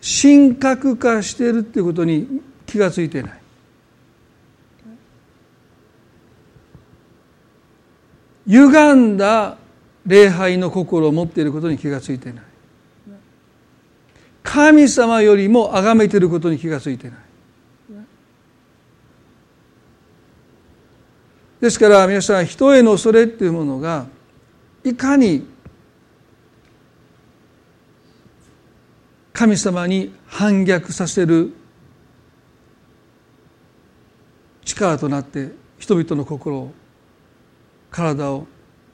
[0.00, 3.40] 神格化しているということに気がついていない。
[8.46, 9.58] 歪んだ
[10.06, 12.47] 礼拝の心を持っていることに気がついていない。
[14.50, 17.18] 神様よりも崇めていることに気がついてない。
[21.60, 24.06] ですから皆さん人への恐れっていうものが
[24.84, 25.44] いかに
[29.34, 31.52] 神様に反逆させる
[34.64, 36.72] 力となって人々の心を
[37.90, 38.46] 体を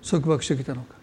[0.02, 0.93] 束縛してきたのか。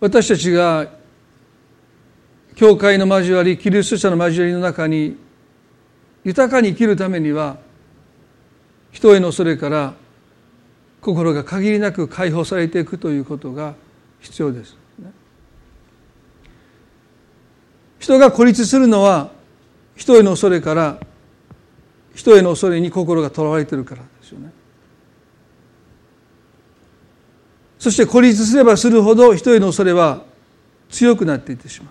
[0.00, 0.88] 私たちが
[2.54, 5.16] 教会の交わりキリスト者の交わりの中に
[6.24, 7.58] 豊かに生きるためには
[8.92, 9.94] 人への恐れから
[11.00, 13.74] 心が限りなく解放されていくということが
[14.20, 14.76] 必要です。
[17.98, 19.30] 人が孤立するのは
[19.96, 21.00] 人への恐れから
[22.14, 24.50] 人への恐れに心がとらわれてるからですよね。
[27.78, 30.24] そして孤立すればするほど人への恐れは
[30.88, 31.90] 強くなっていってしま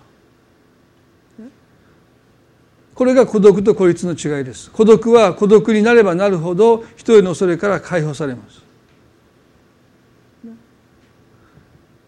[2.94, 4.70] これが孤独と孤立の違いです。
[4.70, 8.62] 孤独は孤独になればなるほど人への恐れから解放されます。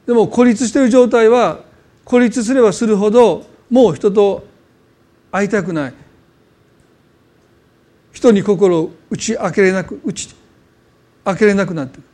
[0.07, 1.61] でも孤立している状態は
[2.07, 4.47] 孤立すればするほどもう人と
[5.31, 5.95] 会いたくない
[8.13, 10.35] 人に心を打ち明けれなく打ち
[11.27, 12.07] 明けれなくなっていく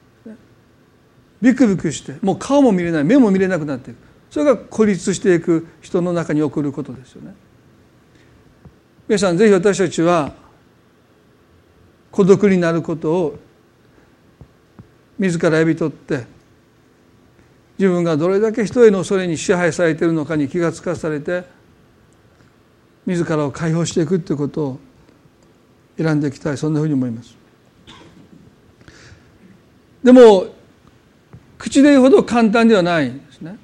[1.45, 3.99] ビクビクしてもう顔も見れない目も見れなくなっていく。
[4.30, 7.34] それが孤立していく人の中に起こることですよね。
[9.07, 10.32] 皆さんぜひ私たちは
[12.11, 13.38] 孤独になることを
[15.18, 16.24] 自らやび取って
[17.78, 21.45] 自分がどれだけ人への恐れに支配されているのかに気がつかされて
[23.05, 24.80] 自らを解放していくということを
[25.99, 26.57] 選んでいきたい。
[26.57, 27.36] そんなふうに思います。
[30.03, 30.55] でも
[31.64, 33.52] 口で言うほど簡単ではないんですね。
[33.52, 33.60] だか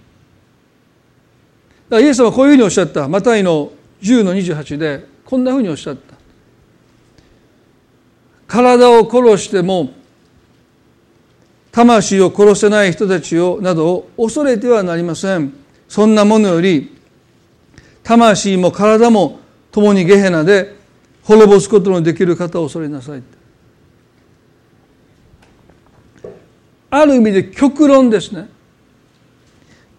[1.96, 3.06] らイエス様はこういうふうにおっしゃった。
[3.08, 6.14] マタイの10の28でこんなふうにおっしゃった。
[8.46, 9.92] 体を殺しても
[11.70, 15.52] 魂を殺せない人たちをなどを恐れてはなりません。
[15.86, 16.96] そんなものより
[18.02, 19.40] 魂も体も
[19.70, 20.74] 共にゲヘナで
[21.24, 23.22] 滅ぼすことのできる方を恐れなさい
[26.90, 28.48] ある意味で極論ですね。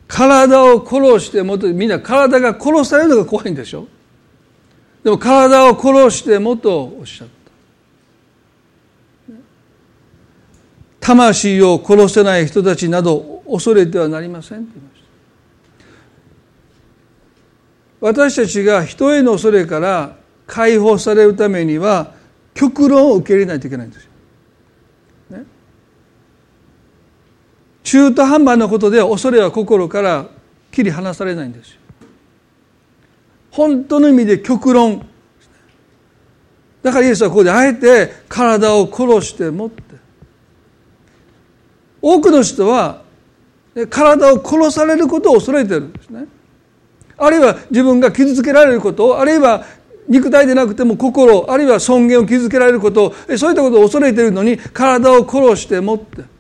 [0.08, 3.88] 体を殺してもとみんな体が殺されるのが怖いんでしょ？
[5.04, 7.32] でも体を殺してもとおっしゃった。
[11.00, 15.06] 魂を殺せない人たちなど恐れてはなりませんと言いました。
[18.02, 22.14] 私たちが人への恐れから解放されるためには
[22.54, 24.11] 極論を受け入れないといけないんですよ。
[27.92, 30.26] 中途半端なことで恐れは心から
[30.72, 31.80] 切り離されないんですよ。
[33.52, 35.06] 本当の意味で極論。
[36.82, 39.82] だからイエスはここであえて体を殺してもって。
[42.02, 43.02] 多くの人は
[43.89, 46.28] 体を殺されることを恐れてるんですね。
[47.18, 49.66] あるいは自分が傷つけられることあるいは
[50.08, 56.39] 肉体でなくても心あるいは尊厳を傷つけられることそういったことを恐れているのに体を殺してもって。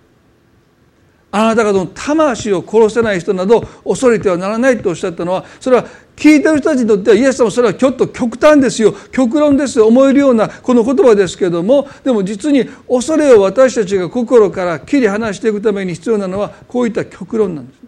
[1.31, 17.81] あなた方の魂を殺せない人など恐れてはならないとおっしゃったのはそれは聞いてる人たちにとってはイエス様それはちょっと極端ですよ極論ですよ思えるようなこの言葉ですけれどもでも実に恐れを私たちが心から切り離していくために必要なのはこういった極論なんです。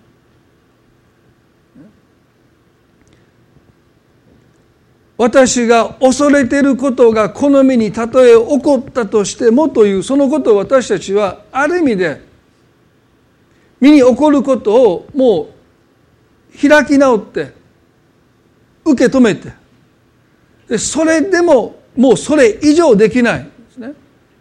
[5.15, 12.32] 私が恐れていることが好みにたとえ起こったとしてもというそのことを私たちはある意味で
[13.83, 15.49] 身に起こることをも
[16.55, 17.51] う開き直って
[18.85, 19.51] 受け止めて。
[20.69, 23.91] でそれでももうそれ以上できないですね。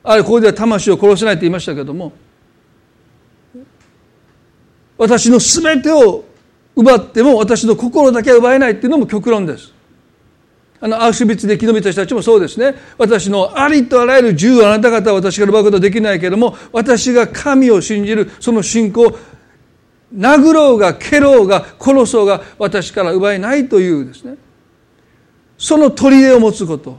[0.04, 2.12] あれここでは魂を殺せないと言いましたけども。
[4.96, 6.24] 私の全てを
[6.76, 9.72] 奪っても私の心だけは奪えないっていうのも極論です。
[10.84, 12.74] あのアウシュビッツで生き延びた人たちもそうですね。
[12.98, 19.18] 私のありとあらゆる自由をあなた方は私から奪うことはできないけれども私が神を信じるその信仰を
[20.12, 24.36] 殴ろうが蹴ろうが殺そうが私から奪えないというですね。
[25.56, 26.98] その砦を持つこと、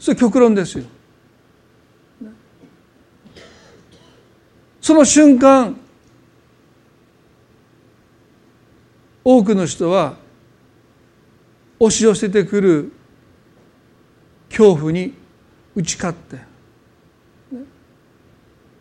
[0.00, 0.84] それ極論ですよ。
[4.80, 5.78] その瞬間
[9.22, 10.25] 多くの人は
[11.78, 12.92] 押し寄せてくる
[14.48, 15.14] 恐怖に
[15.74, 16.38] 打ち勝って、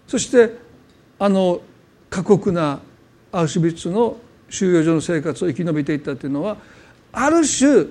[0.07, 0.57] そして
[1.19, 1.61] あの
[2.09, 2.79] 過酷な
[3.31, 4.17] アウシュビッツの
[4.49, 6.57] 収容所の生活を生き延びていったというのは
[7.11, 7.85] ある種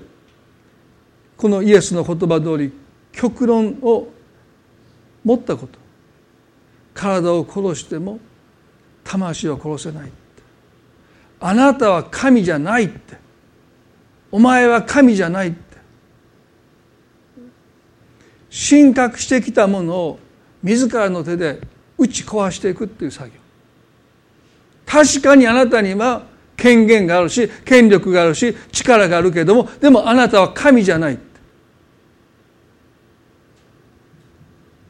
[1.37, 2.73] このイエスの言葉通り
[3.13, 4.09] 極論を
[5.25, 5.85] 持ったこと。
[6.95, 8.21] 体を殺しても
[9.03, 10.13] 魂を殺せない
[11.41, 13.24] あなたは神じゃないって。
[14.35, 15.59] お前は神じゃないって。
[18.51, 20.19] 神格してきたものを
[20.61, 21.61] 自らの手で
[21.97, 23.37] 打ち壊していくっていう作業。
[24.87, 26.25] 確かにあなたには
[26.57, 31.19] 権限があるし権力があるし力があるけれどもでもあなたは神じゃない。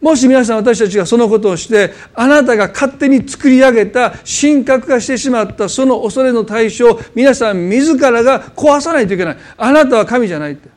[0.04, 9.36] もし皆さん私たちがそのことをしてあなたが勝手に作り上げた神格化してしまったその恐れの対象を皆さん自らが壊さないといけない。
[9.56, 10.68] あなたは神じゃないって。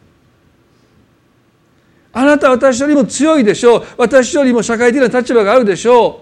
[2.14, 3.86] あなたは私よりも強いでしょう。
[3.98, 6.22] 私よりも社会的な立場があるでしょ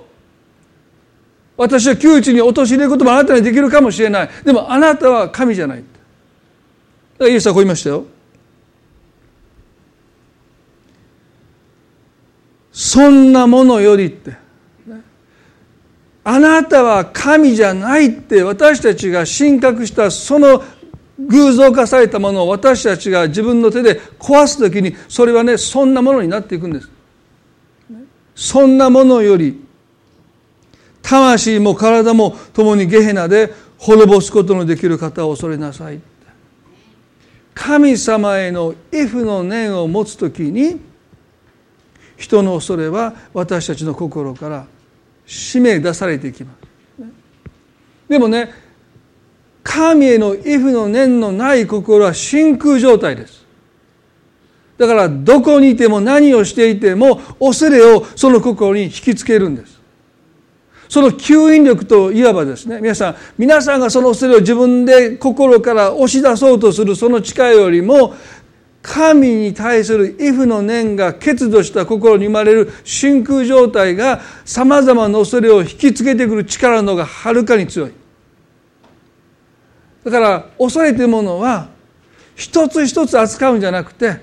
[1.58, 1.62] う。
[1.62, 4.30] 私は窮地に陥れることもあなたにできるかもしれない。
[4.44, 8.15] でもあなたは神じゃないだからイエスはこう言いましたよ。
[12.78, 14.36] そんなものよりって。
[16.26, 20.62] あなたは神じゃないって私たちが神格したその
[21.20, 26.90] 偶像化されたものを私たちが自分の手で壊す時にそれはねそんなものになっていくんです。
[28.36, 29.64] そんなものより
[31.02, 36.02] 魂も体も共にゲヘナで滅ぼすことのできる方を恐れなさい。
[37.54, 40.82] 神様へのイフの念を持つ時に
[42.18, 44.66] 人の恐れは私たちの心から
[45.28, 46.66] 締め出されていきます。
[48.08, 48.54] でもね
[49.64, 53.44] 神へのイフの念のない心は真空状態です。
[54.78, 59.76] だからどこにいても何をしていても恐れをその心に引きつけるんです。
[60.88, 68.14] その吸引力といわばですね皆さん皆さんがその恐れを自分で心から押し出そうとするその力よりも
[68.86, 77.92] 神に対するイフの念が欠如した心に生まれる真空状態がさまざまな恐れを引きつけてくる力の方がはるかに強い。
[80.04, 81.70] だから恐れというものは
[82.36, 84.20] 一つ一つ扱うんじゃなくて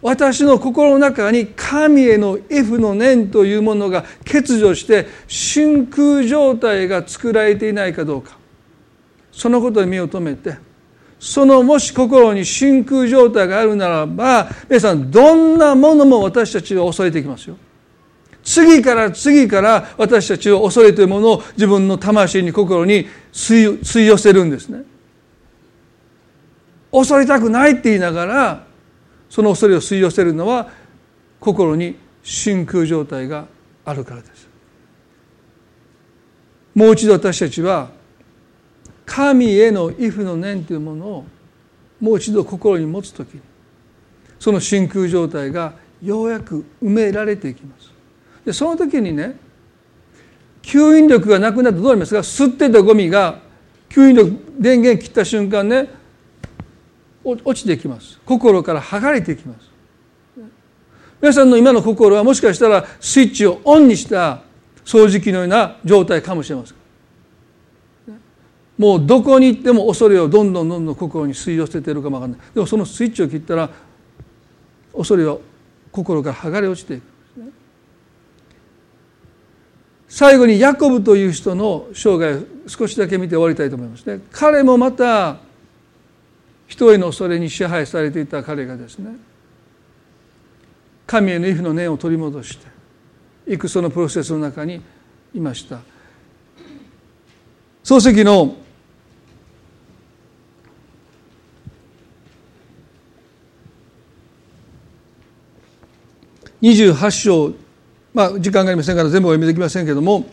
[0.00, 8.38] 私の心の中に神へのイフの念というものが欠如して真空状態が作られていないかどうか。
[9.32, 10.56] そのことに目を留めて
[11.20, 17.56] そのもし心に真空状態があるならば皆さんどんなものも私たちを恐れていきますよ。
[18.44, 24.84] 次から次から私たちを恐れというものを自分の魂に心に吸い寄せるんですね。
[26.90, 28.66] 恐れたくないって言いながら
[29.28, 30.70] その恐れを吸い寄せるのは
[31.40, 33.46] 心に真空状態が
[33.84, 34.48] あるからです。
[36.74, 37.90] もう一度私たちは
[39.10, 41.24] 神への畏怖の念というものを
[41.98, 43.40] もう一度心に持つ時に
[44.38, 47.90] その真空状態がようやく埋められていきます。
[48.44, 49.36] でその時にね
[50.62, 52.20] 吸引力がなくなってどうなりますか？
[52.20, 53.40] 吸ってたゴミが
[53.88, 55.88] 吸引力電源切った瞬間ね
[57.24, 58.20] 落ちていきます。
[58.24, 59.68] 心から剥がれていきます。
[61.20, 64.42] 皆さんの今の心はもしかしたらスイッチをオンにした
[64.84, 66.77] 掃除機のような状態かもしれません。
[68.78, 72.40] もうどこに行っても恐れをどんどんどんどん心に吸い寄せているかもわかんない。
[72.54, 73.68] でもそのスイッチを切ったら
[74.96, 75.38] 恐れは
[75.90, 77.02] 心から剥がれ落ちていく。
[80.08, 84.20] 最後にヤコブという人の生涯少しだけ見て終わりたいと思いますね。
[84.32, 85.36] 彼もまた
[86.66, 89.16] 人への恐れに支配されていた彼がですね
[91.06, 94.80] 神への畏怖の念を取り戻していくそのプロセスの中に
[95.34, 95.80] いました。
[97.82, 98.56] 漱石の
[106.62, 107.52] 28章
[108.14, 110.26] まあ時間がありませんから全部お読みできませんけれども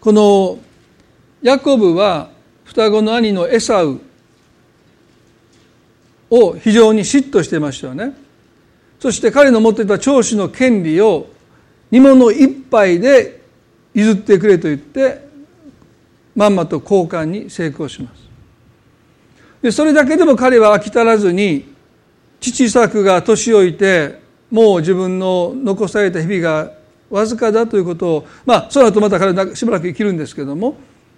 [0.00, 0.58] この
[1.42, 2.30] ヤコブは
[2.64, 4.00] 双子の兄のエサウ
[6.30, 8.14] を非常に嫉妬してましたよね。
[9.00, 11.28] そして彼の持っていた長子の権利を
[11.90, 13.42] 煮物一杯で
[13.94, 15.28] 譲ってくれと言って
[16.36, 18.22] まんまと交換に成功します。
[19.62, 21.74] でそれだけでも彼は飽き足らずに
[22.40, 24.19] 父イサクが年老いて
[24.50, 26.72] もう自分の残された日々が
[27.08, 30.76] わずかだということをまあその後また彼はしばらく生きるんですけども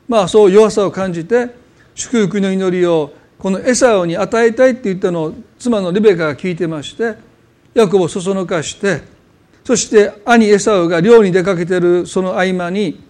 [0.09, 1.51] まあそう弱さを感じて
[1.95, 7.17] 祝福の祈りをこのエサオに与えたいって言ったのを妻のリベカが聞いてまして
[7.75, 9.03] ヤコブをそそのかして
[9.65, 13.03] そして兄エサオが漁に出かけてるその合間に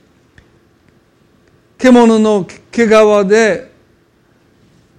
[1.79, 3.73] 獣の毛皮で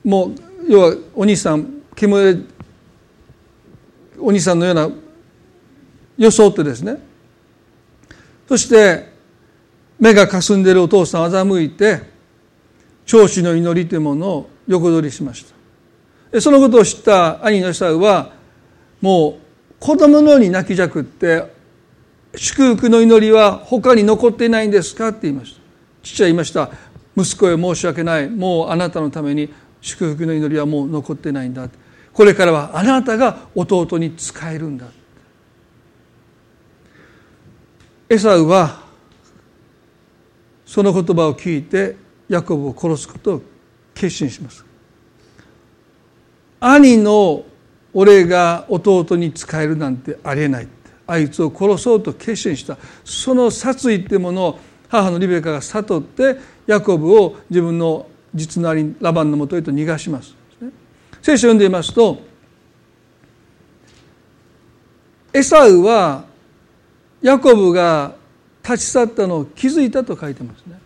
[0.03, 0.35] もう
[0.67, 2.41] 要はお兄さん獣
[4.19, 4.89] お兄さんのような
[6.17, 6.97] 装ってですね。
[8.47, 9.11] そして
[9.99, 12.01] 目がかすんでいるお父さん欺いて
[13.05, 15.45] 長子の祈りというものを横取りしまし
[16.31, 16.41] た。
[16.41, 18.31] そのことを知った兄のエサウは
[19.01, 21.51] もう子供のように泣きじゃくって
[22.35, 25.61] 祝福の祈りは他に残っていないんですかって言いました。
[26.01, 26.71] 父は言いました。
[27.15, 28.29] 息子へ申し訳ない。
[28.29, 31.69] もうあなたのために祝福の祈りはもう残ってないんだ。
[32.11, 34.87] これからはあなたが弟に仕えるんだ。
[38.09, 38.83] エサウは
[40.65, 41.95] その言葉を聞いて
[42.27, 43.41] ヤコブを殺すことを
[43.93, 44.65] 決心します。
[46.59, 47.43] 兄の
[47.93, 50.67] 俺が弟に仕えるなんてありえない
[51.05, 52.77] あいつを殺そうと決心した。
[53.03, 60.35] その殺意ってものを母のリベカが悟ってヤコブを自分の実の兄ラバンのもとへと逃がします。
[61.21, 62.19] 聖書を読んでいますと
[65.33, 66.25] エサウは
[67.23, 68.15] ヤコブが
[68.61, 70.77] 立ち去ったのを気づいたと書いてますね。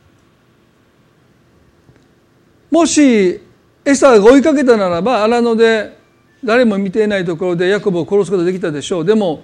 [2.72, 3.42] もし
[3.84, 5.98] エサが追いかけたならば荒野で
[6.44, 9.06] 誰も見ていないところでヤコブを殺すことができたでしょう。
[9.06, 9.44] でも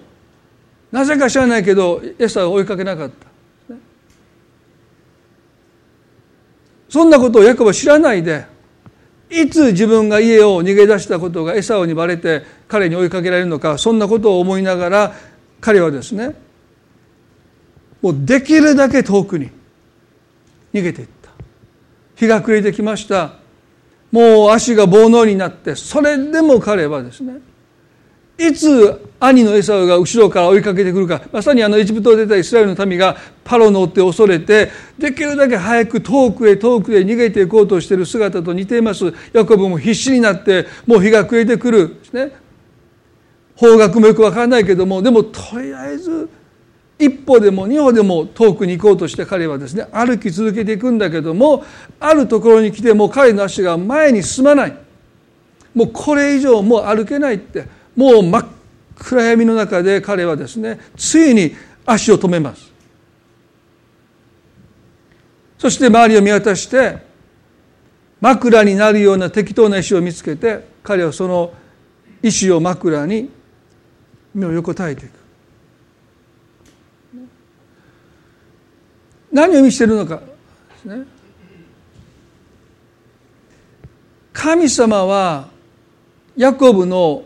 [0.92, 3.28] なぜか知らないけどエサウは追いかけなかった。
[6.90, 8.46] そんなことをヤコブは知らないで
[9.32, 15.16] いつ自分が家を逃げ出したことがエサオにバレて彼に追いかけられるのかそんなことを思いながら
[15.60, 16.36] 彼はですね
[18.04, 19.50] もうできるだけ遠くに
[20.74, 21.32] 逃げていった。
[22.16, 23.42] 日が暮れてきました。
[24.14, 27.40] もう足が棒のうになってそれでも彼はですね
[28.38, 39.12] いつ兄のエサウが後ろから追いかけてくるかまさにあのエジプトを出たイスラエルの民がパロの追って恐れてできるだけ早く遠くへ遠くへ逃げていこうとしている姿と似ています。
[39.34, 41.88] ヤコブも必死になってもう日が暮れてくる。
[41.88, 42.32] ですね。
[43.56, 46.30] 方角もよく分からないけどもでもとりあえず
[47.06, 51.64] 一歩でも二歩でも遠くに行こうとして彼はですね歩き続けていくんだけども
[52.00, 54.78] あるところに来ても彼の足が前に進まない。
[55.74, 58.46] もうこれ以上もう歩けないってもう真っ
[58.96, 62.72] 暗闇の中で彼はですねついに足を止めます。
[65.58, 66.98] そして周りを見渡して
[68.22, 71.54] 枕になるような適当な石を見つけて彼はその
[72.22, 73.30] 石を枕に
[74.34, 75.23] 目を横たえていく。
[79.34, 80.18] 何を意味しているのか。
[80.18, 80.24] で
[80.82, 81.06] すね。
[84.32, 85.48] 神様は
[86.38, 87.24] ヤコブの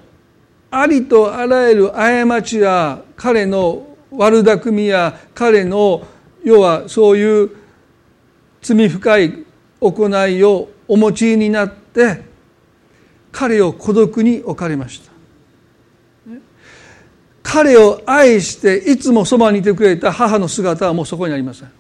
[0.71, 6.05] ありとあらゆる過ちや彼の悪巧みや彼の
[6.43, 7.51] 要はそういう
[8.61, 9.45] 罪深い
[9.81, 12.21] 行いをお持ちになって
[13.31, 15.11] 彼を孤独に置かれました。
[17.43, 21.76] 彼を愛していつもそばにいてくれた母の姿はもうそこにありません。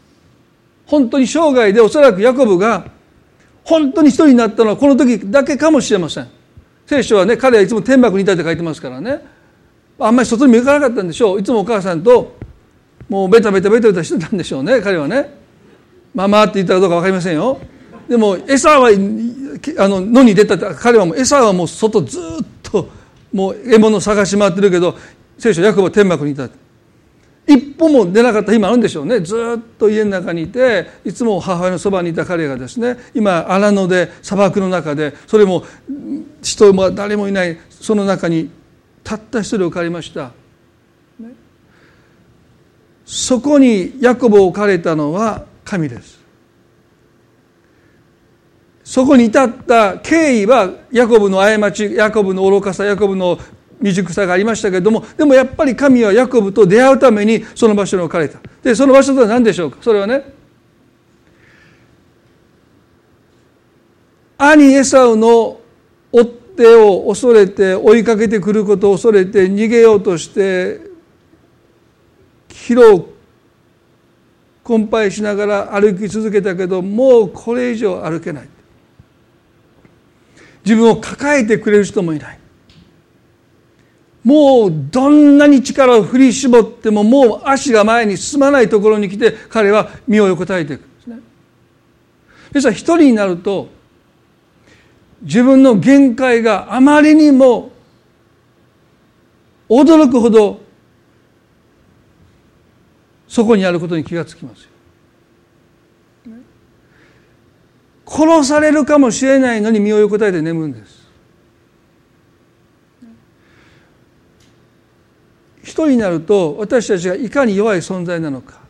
[0.87, 2.85] 本当に生涯でおそらくヤコブが
[3.63, 6.27] 本当に一人になったのはこの時だけかもしれません。
[6.85, 9.21] 聖書はね彼はいつも天幕にいたって書いてますからね。
[9.99, 11.39] あんまり外にも行かなかったんでしょう。
[11.39, 12.37] いつもお母さんと
[13.09, 14.81] もうベタベタベタベタしてたんでしょうね。
[14.81, 15.35] 彼はね。
[16.15, 17.59] ママって言ったかどうか分かりませんよ。
[18.07, 22.21] でも餌はあの野に出たって彼はもう餌はもう外ずっ
[22.63, 22.89] と
[23.33, 24.95] もう獲物を探し回ってるけど
[25.37, 26.47] 聖書ヤコブは天幕にいた
[27.47, 29.21] 一歩も出なかった日もあるんでしょうね。
[29.21, 35.63] ずっと家の中にいていつも母親のそばにいた彼がですね今荒野で砂漠の中でそれも
[36.41, 38.49] 人も誰もいないその中に
[39.01, 40.33] たった一人置かれました、
[41.19, 41.31] ね、
[43.05, 46.17] そこにヤコブを置かれたのは神です。
[48.83, 53.37] そこに至った経緯はヤコブの過ちヤコブの愚かさヤコブの
[53.79, 58.39] 未熟さがありましたけれどもでもやっぱり神はヤコブと出会うためにその場所に置かれた。
[58.63, 59.77] でその場所とは何でしょうか？
[59.81, 60.23] それはね
[64.37, 65.59] 兄エサウの
[66.11, 66.25] 追っ
[66.57, 70.81] 手を恐れて追いかけてくることを恐れて逃げようとして
[72.49, 73.07] 疲労
[74.63, 78.49] 困憊しながら歩き続けたけどもうこれ以上歩けない。
[80.65, 82.39] 自分を抱えてくれる人もいない。
[84.27, 91.19] もうどんなに力を振り絞ってももう足が前に進まないところに来て彼は身を横たえていくんですね。
[92.51, 93.69] ですから一人になると
[95.21, 97.71] 自分の限界があまりにも
[99.69, 100.59] 驚くほど
[103.29, 106.33] そこにあることに気がつきますよ。
[108.05, 110.96] 殺されるかもしれないのに身を横たえて眠るんです。
[115.67, 118.61] 一人になると私たちがいかに弱い存在なのか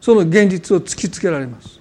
[0.00, 1.80] その現実を突きつけられます。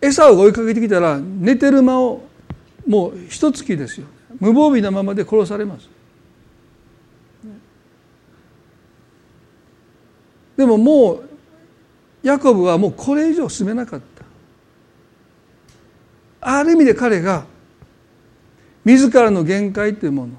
[0.00, 2.22] 餌を追いかけてきたら寝てる間を
[2.86, 4.06] もう一月ですよ。
[4.38, 5.88] 無防備なままで殺されます。
[10.56, 11.28] でももう
[12.22, 14.24] ヤコブはもうこれ以上進めなかった。
[16.40, 17.44] ある意味で彼が
[18.88, 20.32] 自らの限界というもの。
[20.32, 20.36] を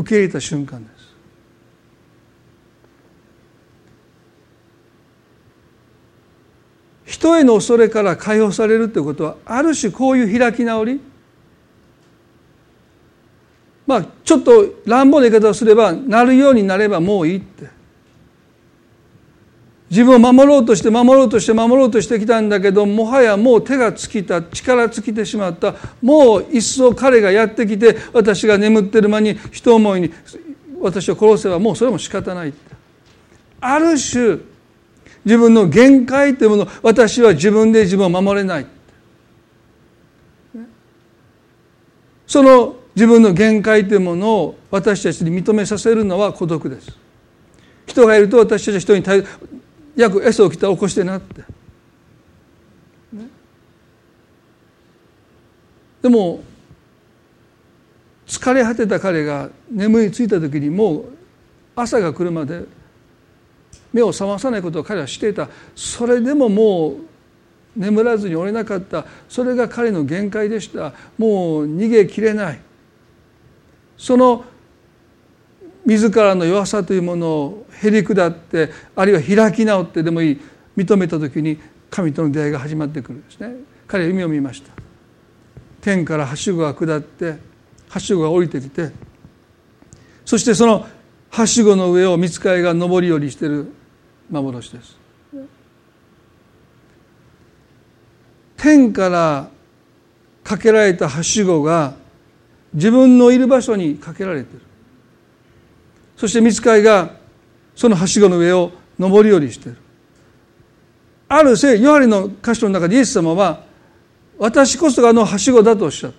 [0.00, 1.14] 受け入れた瞬間です。
[7.04, 11.00] 人への恐れから解放されるということはある種こういう開き直り。
[13.86, 17.81] まあちょっと乱暴な言い方をすればなるようになればもういいって。
[19.92, 30.10] 自分を守ろうとして守ろうとして守ろうとしてきたんだけどもはやもう手が尽きた力尽きてしまったもう一層彼がやってきて私が眠ってる間に一思いに
[30.80, 32.54] 私を殺せばもうそれも仕方ない。
[33.60, 34.38] ある種
[35.26, 38.66] 自分の限界というもの私は自分で自分を守れない。
[42.26, 46.96] その自分の限界というものを私たちに認めさせるのは孤独です。
[47.86, 49.02] 人がいると私たちは人に
[49.96, 51.42] 約 S を着た起こしてなって、
[53.12, 53.28] ね、
[56.00, 56.42] でも
[58.26, 61.04] 疲れ果てた彼が眠りついた時にもう
[61.76, 62.64] 朝が来るまで
[63.92, 65.48] 目を覚まさないことを彼はしていた。
[65.76, 66.94] それでももう
[67.76, 69.04] 眠らずにおれなかった。
[69.28, 70.94] それが彼の限界でした。
[71.18, 72.60] もう逃げきれない。
[73.98, 74.44] その
[75.84, 80.40] 自らの弱さというものをへり下ってあるいは開き直ってでもいい
[80.76, 81.58] 認めた時に
[81.90, 83.54] 神との出会いが始まってくるんですね。
[83.86, 84.72] 彼は夢を見ました。
[85.80, 87.36] 天からはしごが下って
[87.88, 88.92] はしごが降りてきて
[90.24, 90.86] そしてその
[91.30, 93.72] はしごの上を見つかいが上り下りしている
[94.30, 94.96] 幻です。
[98.56, 99.50] 天から
[100.44, 101.94] かけられたはしごが
[102.72, 104.71] 自分のいる場所にかけられている。
[106.22, 107.16] そして見つかいが
[107.74, 109.78] そのはしごの上を上り下りしている。
[111.28, 113.64] ある聖ヨハネの箇所の中でイエス様は
[114.38, 116.16] 私こそがあのはしごだとおっしゃった。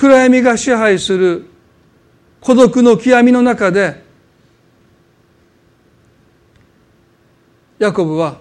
[0.00, 1.46] 暗闇が支配する
[2.40, 4.00] 孤独の極みの中で
[7.80, 8.38] ヤコブは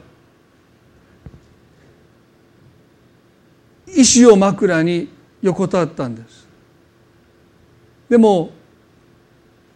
[3.88, 5.10] 石を枕に
[5.42, 6.41] 横たわったんです。
[8.12, 8.52] でも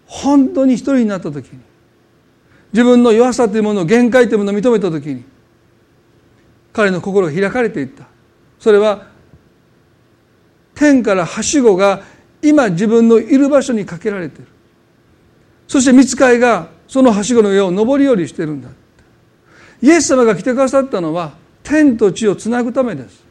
[0.05, 1.59] 本当に一人になった時に
[2.73, 5.23] 自分の弱さというものを限界というものを認めた時に
[6.73, 8.03] 彼の心が開かれていった。
[8.59, 9.07] それは
[10.73, 12.03] 天からはしごが
[12.41, 14.47] 今自分のいる場所にかけられている。
[15.69, 18.67] そして見つかいがそのはしごの上を上り下りしてるんだ。
[19.81, 23.24] イエス様が来てくださったのは天と地をつなぐためです。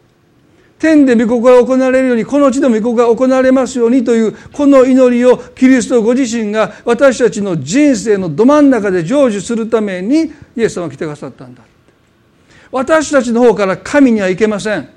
[0.85, 10.25] 天で御心が行われるようにこの地でも御心が行われますようにというこの祈りをキリストご自身が私たちの人生のど真ん中で成就するために
[10.55, 11.63] イエス様が来てくださったんだ。
[12.71, 14.89] 私たちの方から神には行けません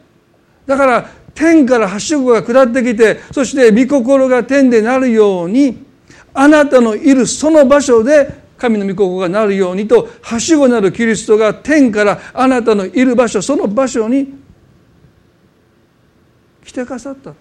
[0.65, 5.85] だから天からはしごが下ってきてそして御心が天でなるように
[6.33, 14.46] あなたのいるその場所で神の御心がなるようにとはしごなるキリストが天からあなたのいる場所その場所に
[16.67, 17.33] 来てくださった。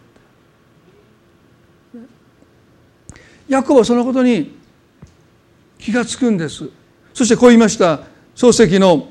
[3.48, 4.56] ヤコブはそのことに
[5.78, 6.68] 気がつくんです。
[7.12, 8.02] そしてこう言いました。
[8.36, 9.08] 漱石の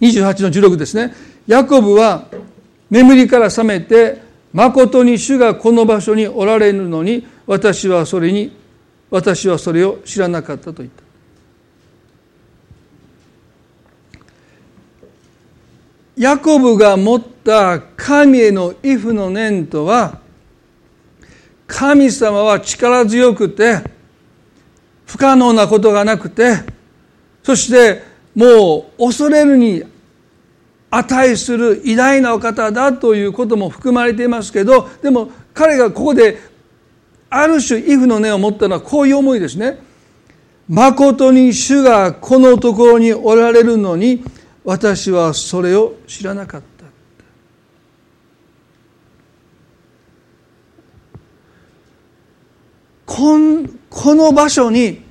[0.00, 1.14] 28の16ですね。
[1.46, 2.26] ヤコブは
[2.90, 4.20] 眠りから覚めて
[4.52, 8.54] まことに主がこの場所におられるのに私はそれに
[9.10, 11.09] 私はそれを知らなかったと言った。
[16.20, 20.20] ヤコブが持った神への畏怖の念とは
[21.66, 23.78] 神様は力強くて
[25.06, 26.56] 不可能なことがなくて
[27.42, 28.02] そして
[28.34, 29.82] もう恐れるに
[30.90, 36.36] 値する偉大なお方だということも含まれていますけどでも彼がここで
[37.30, 39.78] ある種畏怖の念を持ったのはこういう思いですね。
[40.68, 44.22] 誠に主がこのところにおられるのに
[44.64, 46.66] 私はそれを知らなかった。
[53.06, 55.02] こんこの場所に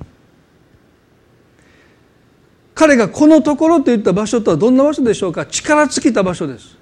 [2.74, 5.44] 彼がこのところといった場所とはどんな場所でしょうか？
[5.44, 6.78] 力尽きた場所です。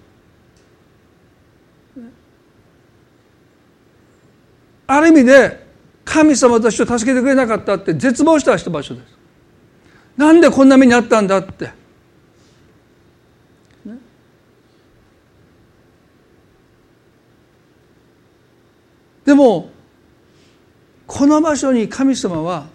[4.86, 5.66] ある意味で
[6.04, 9.06] 神様私を助けてくれなかったって絶望した場所です。
[10.16, 11.70] なんでこんな目にあったんだって。
[19.28, 19.68] でも
[21.06, 22.66] この場所に神様は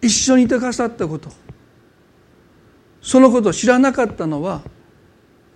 [0.00, 1.28] 一緒にいてくださったこと
[3.02, 4.62] そのことを知らなかったのは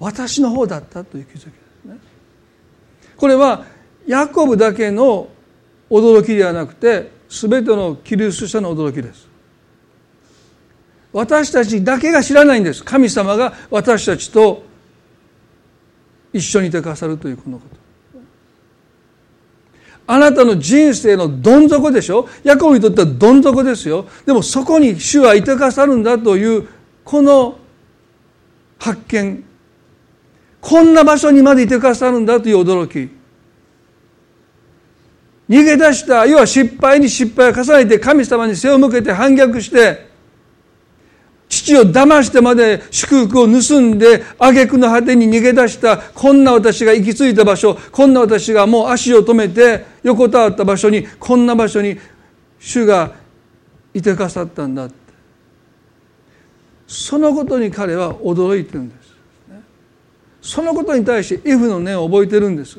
[0.01, 1.51] 私の方だったという気づきで
[1.83, 1.97] すね。
[3.16, 3.66] これは
[4.05, 5.29] ヤコブだけの
[5.89, 9.29] 驚きではなくて全てのキリスト者の驚きです。
[11.12, 14.64] 私たちだけが知らないんです神様が私たちと
[16.33, 17.88] 一緒にいてくださるというこのこと
[20.11, 22.27] あなたの人生のどん底でしょ？
[22.43, 24.07] ヤコブにとってはどん底ですよ。
[24.25, 26.67] でもそこに主はいてくださるんだという
[27.05, 27.59] この
[28.79, 29.45] 発見。
[30.63, 33.11] こんな場所にまでいてくださるんだという驚き。
[35.47, 40.08] 逃げ出した要は失敗に失敗を重ねて神様に背を向けて反逆して
[41.49, 51.99] 父を騙してまで祝福を盗んで挙句の果てに逃げ出したこんな私が行き着いた場所こんな私がもう足を止めて横たわった場所にこんな場所に
[52.59, 53.13] 主が
[53.95, 54.95] いてくださったんだって
[56.87, 59.09] そのことに彼は驚いてるんです。
[60.41, 62.79] そのことに対してイフの念を覚えてるんです。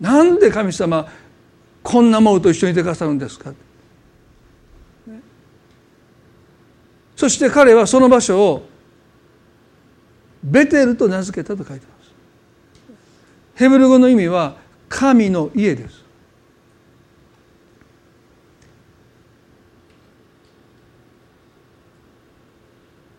[0.00, 1.06] なんで神様
[1.82, 3.52] こんなものと一緒にいてくださるんですか
[7.20, 8.66] そして彼はその場所を
[10.42, 12.12] ベテルと名付けたと書いてます。
[13.56, 14.56] ヘブル語の意味は
[14.88, 16.02] 神の家です。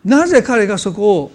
[0.04, 1.32] なぜ彼がそこを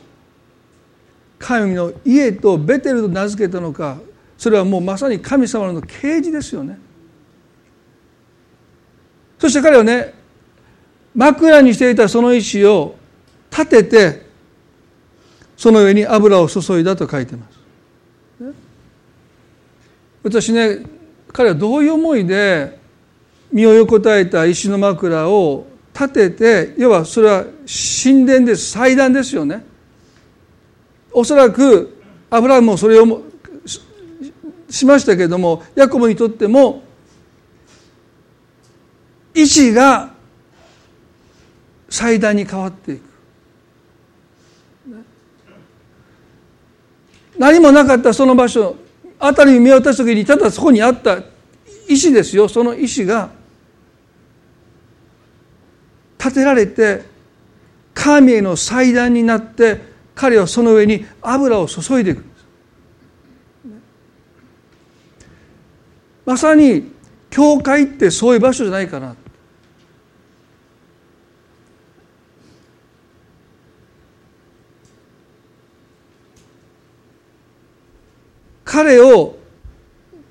[1.39, 3.97] 神の家とベテルと名付けたのか
[4.37, 6.77] それはもうまさに神様の啓示ですよね。
[9.39, 10.16] そして彼はね
[11.17, 12.95] 枕にしていたその石を
[13.49, 14.27] 立てて
[15.57, 17.57] その上に油を注いだと書いてます。
[20.23, 20.85] 私ね
[21.33, 22.77] 彼はどういう思いで
[23.51, 27.45] 身を横たえた石の枕を立てて要はそれは
[28.03, 29.65] 神殿です祭壇ですよね。
[31.11, 31.97] おそらく
[32.29, 33.23] アブラムもそれを
[34.69, 36.83] しましたけれどもヤコブにとっても
[39.33, 40.16] 石が
[41.89, 43.01] 祭壇に変わっていく。
[47.37, 48.75] 何もなかったその場所
[49.19, 51.19] 辺りに見渡した時にただそこにあった
[51.87, 52.47] 石ですよ。
[52.47, 53.29] その石が
[56.17, 57.03] 建てられて
[57.93, 59.81] 神への祭壇になって
[60.15, 62.23] 彼はその上に油を注いでいく。
[66.25, 66.91] まさに
[67.29, 69.15] 教会ってそういう場所じゃないかな
[78.87, 79.37] 彼を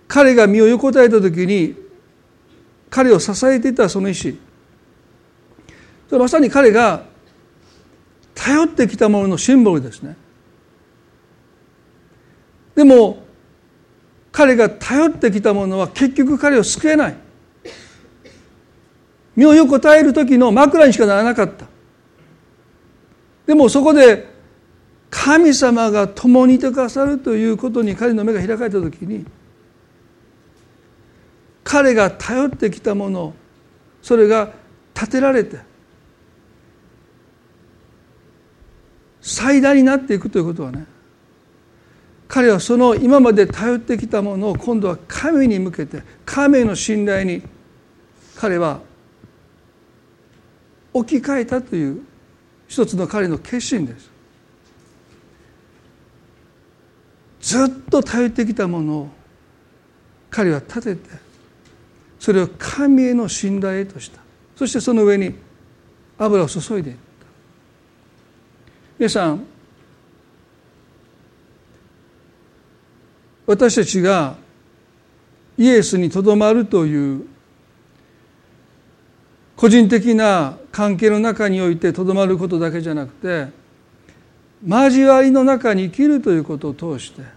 [0.09, 1.77] 彼が身を横たえた時に
[2.89, 4.39] 彼を支えていたその意志
[6.11, 7.05] まさに彼が
[8.35, 10.17] 頼ってきたもののシンボルですね。
[12.75, 13.25] でも
[14.33, 17.17] 彼が頼ってきたものは結局彼を救えない。
[19.35, 21.67] 身を横たえる時の枕にしかならなかった。
[23.47, 24.36] でもそこで
[25.11, 29.25] 神様が共にいてくださるということに彼の目が開かれた時に
[31.65, 33.35] 彼が頼ってきたもの
[34.03, 34.53] それが
[34.95, 35.59] 立てられて
[39.21, 40.87] 最大になっていくということはね
[42.29, 47.43] 彼はその今まで頼ってきたものを今度は神に向けて神の信頼に
[48.37, 48.81] 彼は
[50.93, 52.03] 置き換えたという
[52.69, 54.16] 一つの彼の決心です。
[57.47, 59.09] ずっと頼ってきたものを
[60.31, 61.11] 彼は立てて
[62.19, 64.21] それを神への信頼へとした。
[64.57, 65.33] そしてその上に
[66.19, 67.01] 油を注いでいった。
[68.99, 69.47] 皆さん
[73.47, 74.35] 私たちが
[75.57, 77.29] イエスにとどまるという
[79.55, 83.47] 個人的な関係の中においてとどまることだけじゃなくて
[84.67, 87.36] 交わりの中に生きるということを通して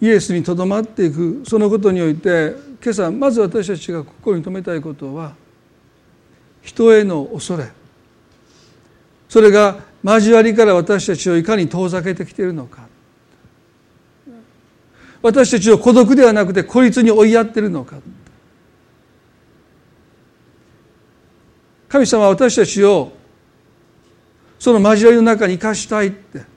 [0.00, 5.34] イエスにとどまっていくそのことにおいて今朝まず私たちが心に留めたいことは
[6.62, 7.68] 人への恐れ。
[9.28, 12.86] それが交わりから私たちをいかに遠ざけてきているのか。
[15.22, 17.96] 私たちを孤独ではなくて孤立に追いやっているのか。
[21.88, 23.12] 神様は私たちを
[24.58, 26.55] その交わりの中に生かしたいって。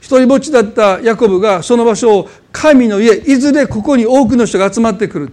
[0.00, 5.32] 一人ぼっちだったヤコブがその場所を神の家いずれここに多くの人が集まってくる。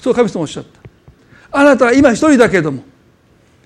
[0.00, 0.80] そう神様おっしゃった。
[1.58, 2.82] あなたは今一人だけども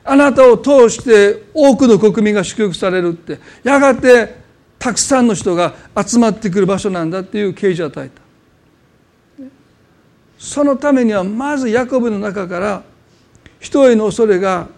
[0.05, 4.39] あなたを通して多くの国民が祝福されるってやがて
[4.79, 5.75] たくさんの人が
[6.07, 8.21] 集まってくる場所なんだっていう啓示を与えた。
[10.39, 12.83] そのためにはまずヤコブの中から
[13.59, 14.68] 人への恐れが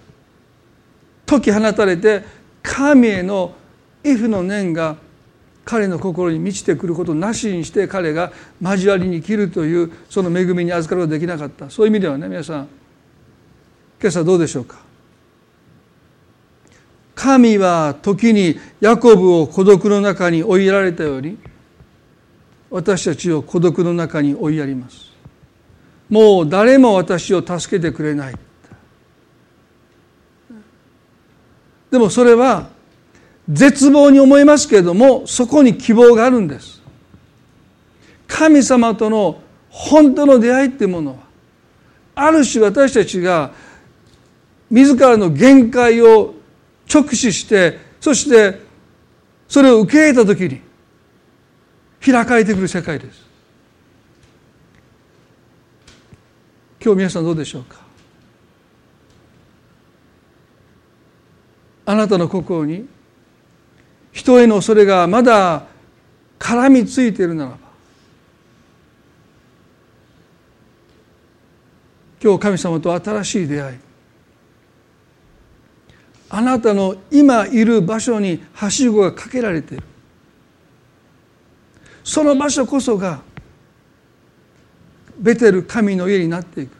[1.24, 2.24] 解き放たれて
[2.62, 3.54] 神への
[4.02, 4.96] 畏怖の念が
[5.64, 11.70] 彼の心に満ちてくることなしにして彼が交わりに生きるというその恵みに預かることができなかった。
[11.70, 12.68] そういう意味ではね皆さん
[14.00, 14.78] 今朝どうでしょうか？
[17.14, 21.38] 神は時にヤコブを孤独の中に追いやられたように
[22.68, 25.12] 私たちを孤独の中に追いやります。
[26.08, 28.34] もう誰も私を助けてくれない。
[31.92, 32.70] でもそれは
[33.48, 36.80] 絶望に思いますけれどもそこに希望があるんです。
[38.28, 41.16] 神様との本当の出会いっていうものは
[42.14, 43.52] ある種私たちが
[44.70, 46.34] 自らの限界を
[46.92, 48.60] 直視してそして
[49.48, 50.60] それを受け入れた時に
[52.00, 53.22] 開かれてくる世界です。
[56.82, 57.76] 今日皆さんどうでしょうか？
[61.84, 62.88] あなたの心に
[64.12, 65.64] 人への恐れがまだ
[66.38, 67.56] 絡みついているならば
[72.22, 73.78] 今日神様と新しい出会い
[76.34, 79.84] あなたの今いる場所にはしごがかけられている。
[82.02, 83.20] その場所こそが
[85.18, 86.70] ベテル神の家になっていく。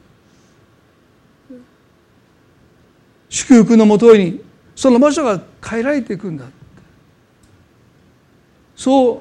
[3.28, 4.42] 祝福のもとに
[4.74, 6.46] その場所が変えられていくんだ。
[8.82, 9.20] そう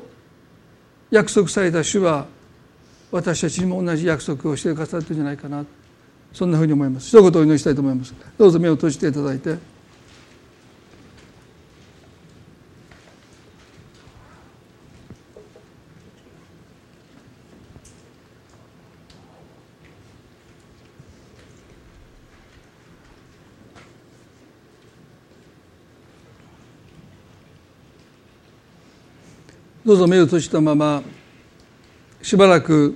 [1.12, 2.26] 約束された主は
[3.12, 5.64] 私たちにも同じ約束をしてくださってるんじゃないかな。
[6.34, 7.10] そんなふうに思います。
[7.10, 8.12] 一言お祈りしたいと思います。
[8.40, 9.60] どうぞ目を閉じていただいて。
[29.84, 31.02] どうぞ目を閉じたまま
[32.22, 32.96] しばらく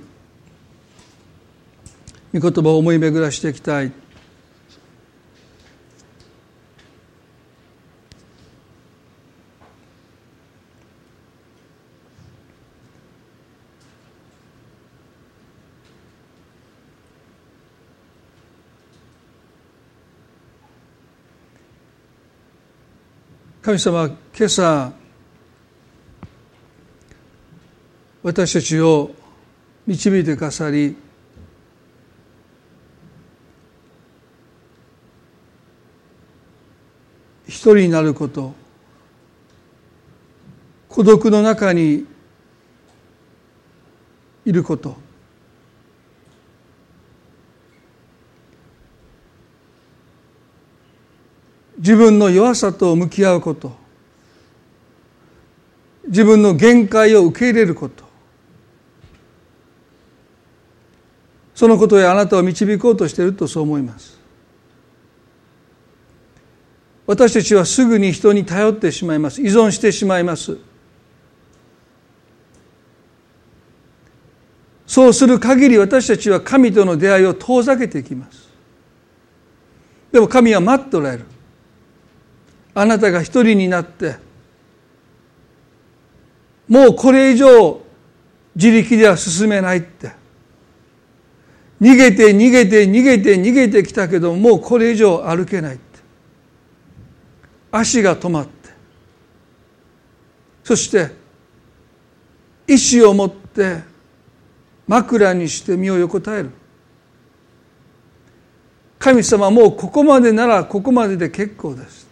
[2.32, 3.90] 御言葉を思い巡らしていきたい。
[23.60, 25.05] 神様今朝
[28.26, 29.12] 私たちを
[29.86, 30.96] 導いてくださり
[37.46, 38.52] 一人になること
[40.88, 42.04] 孤独の中に
[44.44, 44.96] いること
[51.78, 53.76] 自分の弱さと向き合うこと
[56.08, 58.05] 自分の限界を受け入れること。
[61.56, 64.20] そのことへあなたを導こうとしているとそう思います。
[67.06, 69.40] 私たちはすぐに人に頼ってしまいます。
[69.40, 70.58] 依存してしまいます。
[74.86, 78.50] そうする限り私たちは神との出会いを遠ざけていきます。
[80.12, 81.24] でも神は待っておられる。
[82.74, 84.16] あなたが一人になって
[86.68, 87.80] もうこれ以上
[88.54, 90.25] 自力では進めないって。
[91.80, 95.78] 逃げて逃げて逃げて逃げてきたけどもうこれ以上歩けない
[97.70, 98.52] 足が止まって。
[100.64, 101.10] そして
[102.66, 103.82] 意志を持って
[104.88, 106.50] 枕にして身を横たえる。
[108.98, 112.06] 神様もうここまでならここまでで結構です。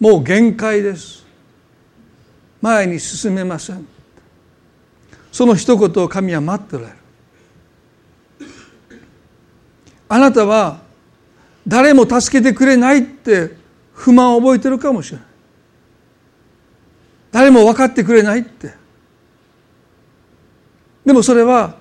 [0.00, 1.24] もう限界です。
[2.60, 3.86] 前に進めません。
[5.30, 6.98] その一言を神は待っておられる。
[10.14, 10.80] あなたは
[11.66, 13.56] 誰も助けてくれないって
[13.92, 15.26] 不満を覚えてるかもしれない。
[17.32, 18.74] 誰も分かってくれないって。
[21.04, 21.74] でもそれは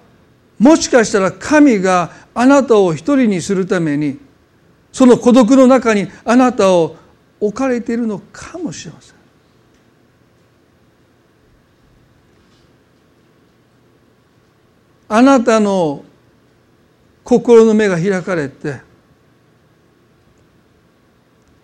[0.57, 4.17] もしかしたら神があなたを一人にするために
[4.91, 6.95] その孤独の中にあなたを
[7.39, 9.15] 置かれているのかもしれません。
[15.07, 16.03] あなたの
[17.23, 18.81] 心の目が開かれて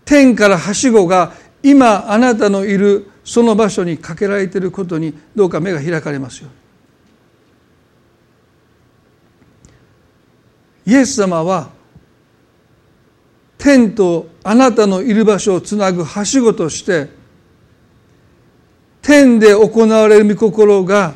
[0.06, 6.50] 天からはしごが今あなたのいるその場所にかけられていることにどうか目が開かれますよ
[10.86, 11.70] イエス様は
[13.60, 17.10] 天とあなたのいる場所をつなぐはしごとして
[19.02, 21.14] 天で行われる御心が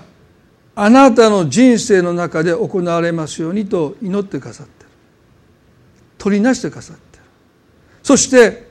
[0.75, 4.89] あなたの人生の中で行われますようにと祈ってくださってる。
[6.17, 7.23] 取りなしてくださってる。
[8.01, 8.67] そして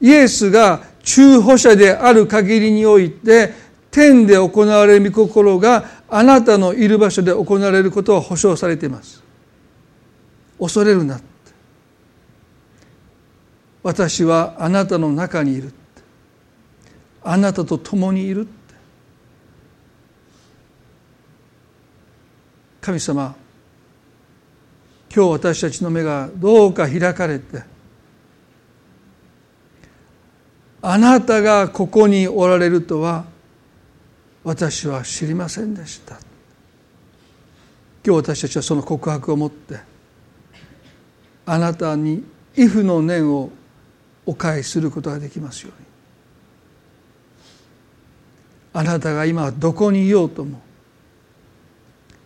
[0.00, 3.52] イエスが中保者である限りにおいて
[3.90, 9.22] 天で行われる御心があなたのいる場所で行われることは保証されています。
[10.58, 11.20] 恐れるな
[13.82, 15.72] 私はあなたの中にいる
[17.22, 18.48] あなたと共にいる
[22.86, 23.34] 神様
[25.12, 27.64] 今日私たちの目がどうか開かれて
[30.80, 33.24] あなたがここにおられるとは
[34.44, 36.20] 私は知りませんでした。
[38.04, 39.80] 今日私たちはその告白を持って
[41.44, 42.22] あなたに
[42.54, 43.50] 畏怖の念を
[44.24, 45.86] お返しすることができますように。
[48.74, 50.60] あなたが今どこにいようとも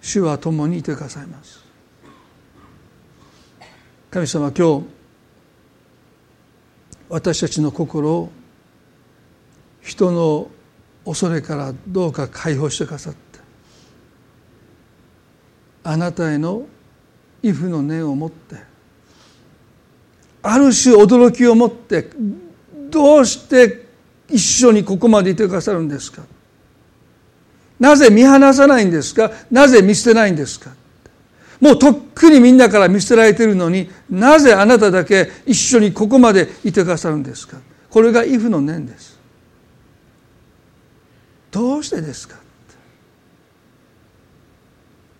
[0.00, 1.64] 主は共にいてくださいます。
[4.10, 4.86] 神様今日
[7.08, 8.30] 私たちの心を
[9.82, 10.50] 人の
[11.04, 13.20] 恐れからどうか解放してくださって
[15.84, 16.66] あなたへの
[17.42, 18.56] 畏怖の念を持って
[20.42, 22.10] ある種驚きを持って
[22.90, 23.86] どうして
[24.28, 26.22] 一緒にここまでいてくださるんですか。
[27.80, 29.32] なぜ見放さないんですか？
[29.50, 30.70] なぜ見捨てないんですか？
[31.60, 37.56] もうとっくにみんなから見捨てられているのになぜあなただけ一緒にここまでいてくださるんですか？
[37.90, 39.18] これが畏怖の念です。
[41.50, 42.36] どうしてですか？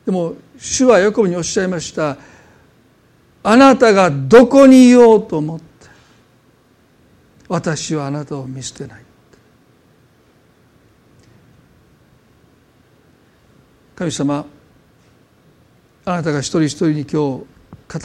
[0.07, 2.17] でも主はヤコブにおっしゃいました。
[3.43, 5.65] あなたがどこにいようと思って
[7.49, 9.03] 私はあなたを見捨てない。
[14.01, 14.47] 神様
[16.07, 17.45] あなたが一人一人に今日語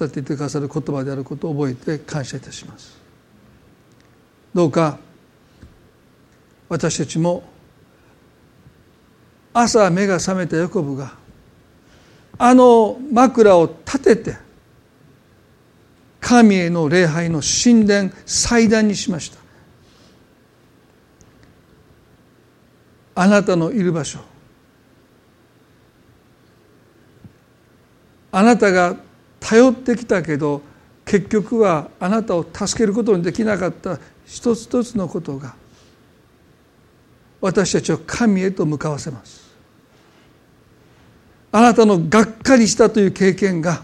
[0.06, 3.00] っていてくださる言葉であることを覚えて感謝いたします。
[4.54, 5.00] どうか
[6.68, 7.46] 私たちも
[9.54, 11.14] 朝目が覚めたヤコブが
[12.38, 14.38] あの枕を立てて
[16.20, 19.38] 神への礼拝の神殿祭壇にしました。
[23.16, 24.35] あなたのいる場所
[28.38, 28.98] あなたが
[29.40, 30.62] 頼ってきたけど
[31.06, 35.56] 結局はあなたを助けることにできなかった一つ一つのことが
[37.40, 39.46] 私たちを神へと向かわせます。
[41.54, 43.84] あなたのがっかりしたという経験が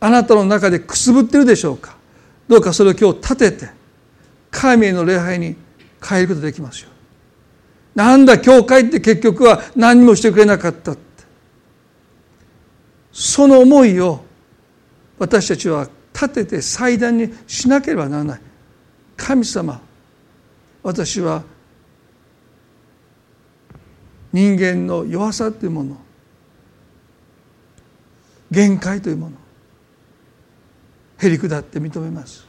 [0.00, 1.96] あなたの中でくすぶってるでしょうか。
[2.46, 3.70] どうかそれを今日立てて
[4.50, 5.56] 神への礼拝に
[6.06, 6.90] 変えることできますよ。
[7.94, 10.94] なんだ教会って結局は何もしてくれなかった。
[13.12, 14.24] その思いを
[15.18, 18.40] 私たちは立てて祭壇にしなければならない。
[19.16, 19.80] 神様
[20.82, 21.42] 私は
[24.32, 25.96] 人間の弱さというもの
[28.50, 29.36] 限界というもの
[31.20, 32.46] へりくだって認めます。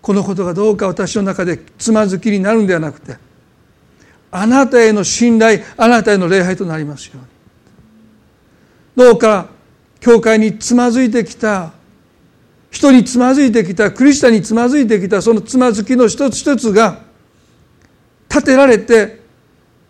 [0.00, 3.18] このことがどうか私の中でつまずきになるんではなくて
[4.30, 7.37] あなたへの信頼あなたへの礼拝となりますように。
[8.98, 9.46] どうか
[10.00, 11.72] 教会につまずいてきた
[12.68, 17.02] 人につまずいてきたクリスチャンにつまずいてきたそのつまずきの一つ一つが
[18.28, 19.20] 立てられて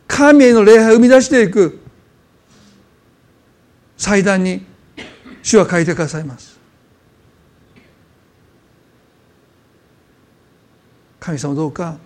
[0.07, 1.81] 神への礼拝を生み出していく
[3.97, 4.67] 祭壇に
[5.43, 6.59] 主は書いてくださいます。
[11.19, 11.97] 神様どうか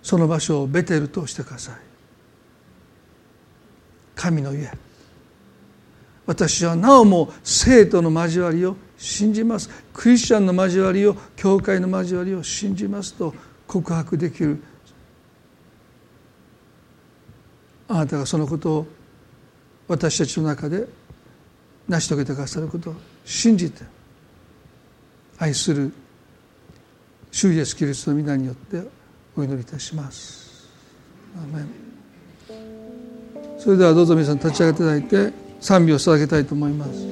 [0.00, 1.91] その場所をベテルとしてください。
[4.14, 4.70] 神の家。
[6.26, 9.68] 私はなおも生徒の交わりを信じます。
[9.92, 13.34] クリスチャンの交わりを教会の交わりを信じますと
[13.66, 14.62] 告白できる。
[17.88, 18.86] あなたがそのことを
[19.88, 20.86] 私たちの中で
[21.88, 22.94] 成し遂げてくださることを
[23.24, 23.82] 信じて
[25.38, 25.92] 愛する
[27.30, 28.82] 主イエスキリストの皆によって
[29.36, 30.70] お祈りいたします。
[31.36, 31.81] アメ
[33.62, 37.11] それではどうぞ皆さん立ち上げていただいて賛美を捧げたいと思います。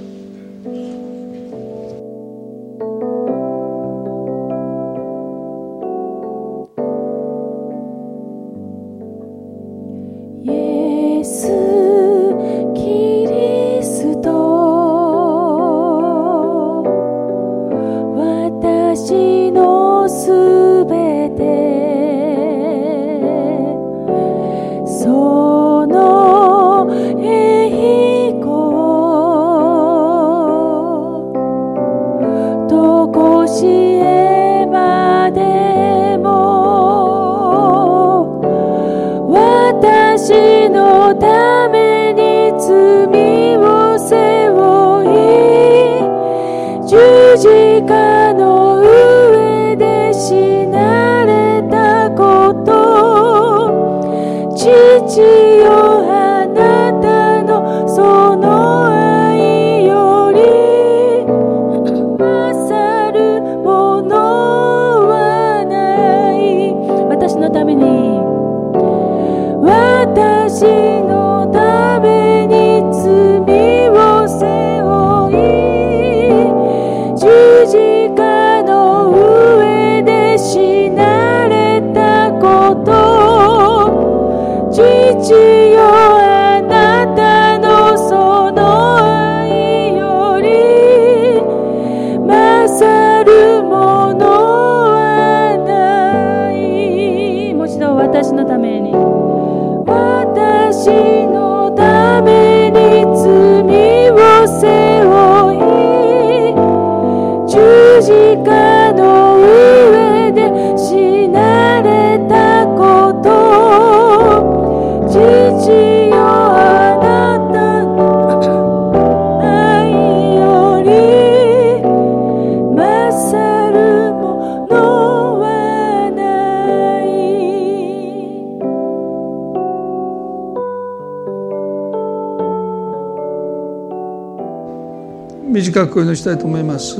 [135.62, 136.96] 短くお祈りしたいと思います。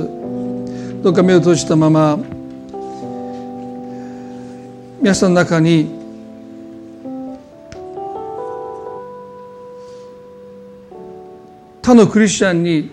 [1.03, 2.19] どうか目を閉じたまま
[5.01, 5.99] 皆さんの中に
[11.81, 12.91] 他のクリスチャンに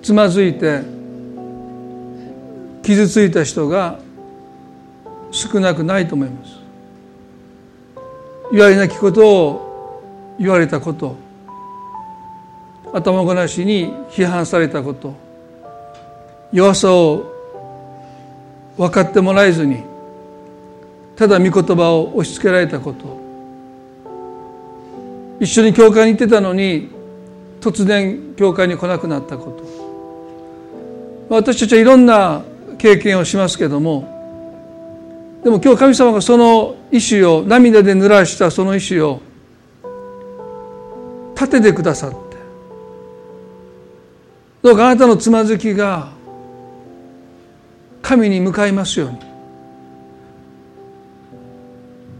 [0.00, 0.82] つまずいて
[2.84, 3.98] 傷ついた人が
[5.32, 6.52] 少なくないと思います。
[8.52, 11.27] 言われなきことを言われたこと。
[12.92, 15.14] 頭ごなしに批判されたこと。
[16.52, 17.26] 弱さを
[18.76, 19.82] 分かってもらえずに
[21.14, 23.18] ただ御言葉を押し付けられたこと。
[25.40, 26.88] 一緒に教会に行ってたのに
[27.60, 29.64] 突然教会に来なくなったこと。
[31.28, 32.42] 私たちはいろんな
[32.78, 39.20] 経験をしますけどもでも今日神様がその意志を涙で濡らしたその意志を
[41.34, 42.27] 立ててくださった。
[44.62, 46.10] どうかあなたのつまずきが
[48.02, 49.18] 神に向かいますように。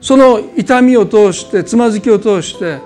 [0.01, 2.79] その痛みを通してつまずきを通して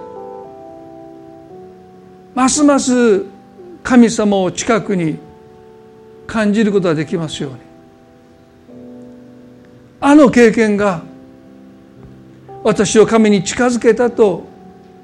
[2.34, 3.24] ますます
[3.82, 5.18] 神様を近くに
[6.26, 7.58] 感じることができますように。
[10.00, 11.02] あの経験が
[12.64, 14.44] 私を神に近づけたと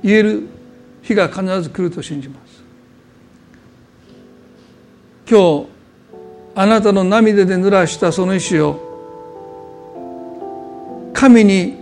[0.02, 0.48] 言える
[1.02, 2.47] 日が必ず来ると信じます。
[5.30, 5.66] 今日
[6.54, 8.88] あなたの涙で濡らしたその石を
[11.12, 11.76] 神に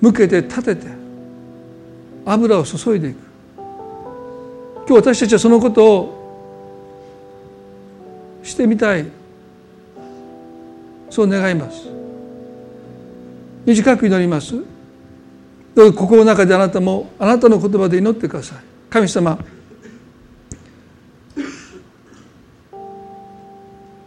[0.00, 0.86] 向けて立てて
[2.24, 3.16] 油を注いでいく。
[4.86, 6.18] 今日私たちはそのことを
[8.44, 9.06] してみたい。
[11.10, 11.88] そう願います。
[13.66, 14.54] 短く祈ります。
[15.74, 18.58] どうぞ心の中であなたもあなたの言葉で祈ってください。
[18.90, 19.38] 神様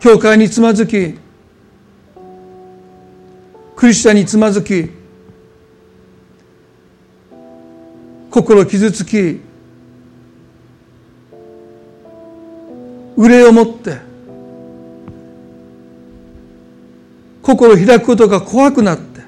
[0.02, 1.16] 教会につまずき
[3.76, 4.90] クリスチャンにつまずき
[8.32, 9.40] 心傷つき
[13.16, 14.00] 憂いを持って
[17.44, 19.22] 心を開くことが怖くなって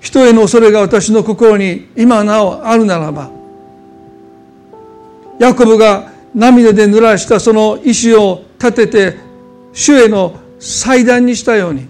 [0.00, 3.32] 人への恐れが私の心に今なおあるならば
[5.40, 9.18] ヤコブが涙で濡らしたその石を立てて
[9.72, 11.88] 主への祭壇にしたように。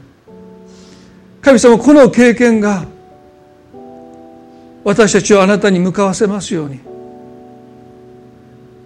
[1.42, 2.86] 神様この経験が
[4.84, 6.80] 私たちをあなたに向かわせますように。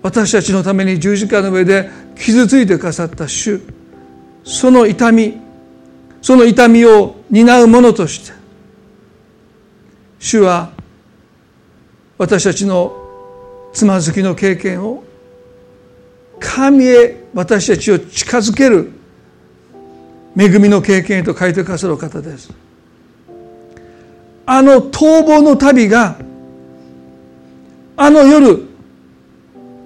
[0.02, 3.60] 私たちのために十字架の上で傷ついてくださった主。
[4.44, 5.38] その痛み
[6.22, 8.32] その痛みを担う者として
[10.18, 10.72] 主は
[12.18, 12.96] 私たちの
[13.72, 15.04] つまずきの経験を
[16.46, 18.92] 神へ私たちを近づける
[20.38, 22.52] 恵みの経験へと書いてくださる方です。
[24.46, 26.16] あの逃亡の旅が
[27.96, 28.62] あの夜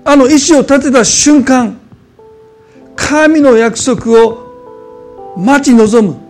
[0.05, 1.81] あの意志を立てた瞬間
[2.95, 6.21] 神の約束を待ち望む。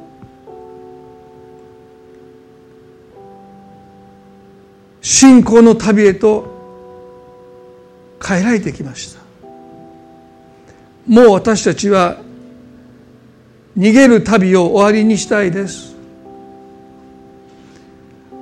[5.03, 6.47] 信仰の旅へと
[8.25, 9.20] 変えられてきました。
[11.11, 12.19] もう私たちは
[13.77, 15.97] 逃げる旅を終わりにしたいです。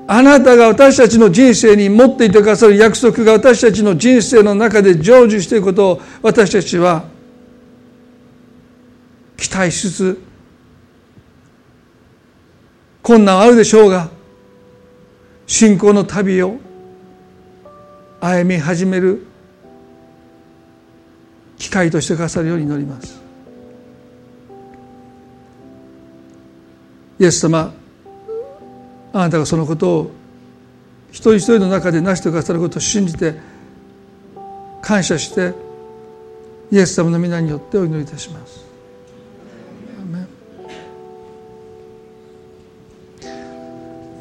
[0.07, 7.05] あなたが私たちの人生に持っていてくださる約束が私たちの人生の中で成就していることを私たちは
[9.39, 10.23] 期待しつつ
[13.03, 14.11] 困難はあるでしょうが
[15.47, 16.59] 信仰の旅を
[18.21, 19.25] 歩み始める。
[21.59, 23.21] 機会としてくださるように祈ります。
[27.19, 27.75] イエス様
[29.13, 30.11] あなたがそのことを
[31.11, 33.35] 一人一人の中で成してくださることを信じて
[34.83, 35.53] 感謝して
[36.71, 38.69] イエス様の皆によってお祈りいたします。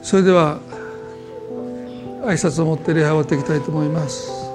[0.01, 0.61] それでは
[2.23, 4.46] 挨拶を持って礼拝を終わっていきたいと思います。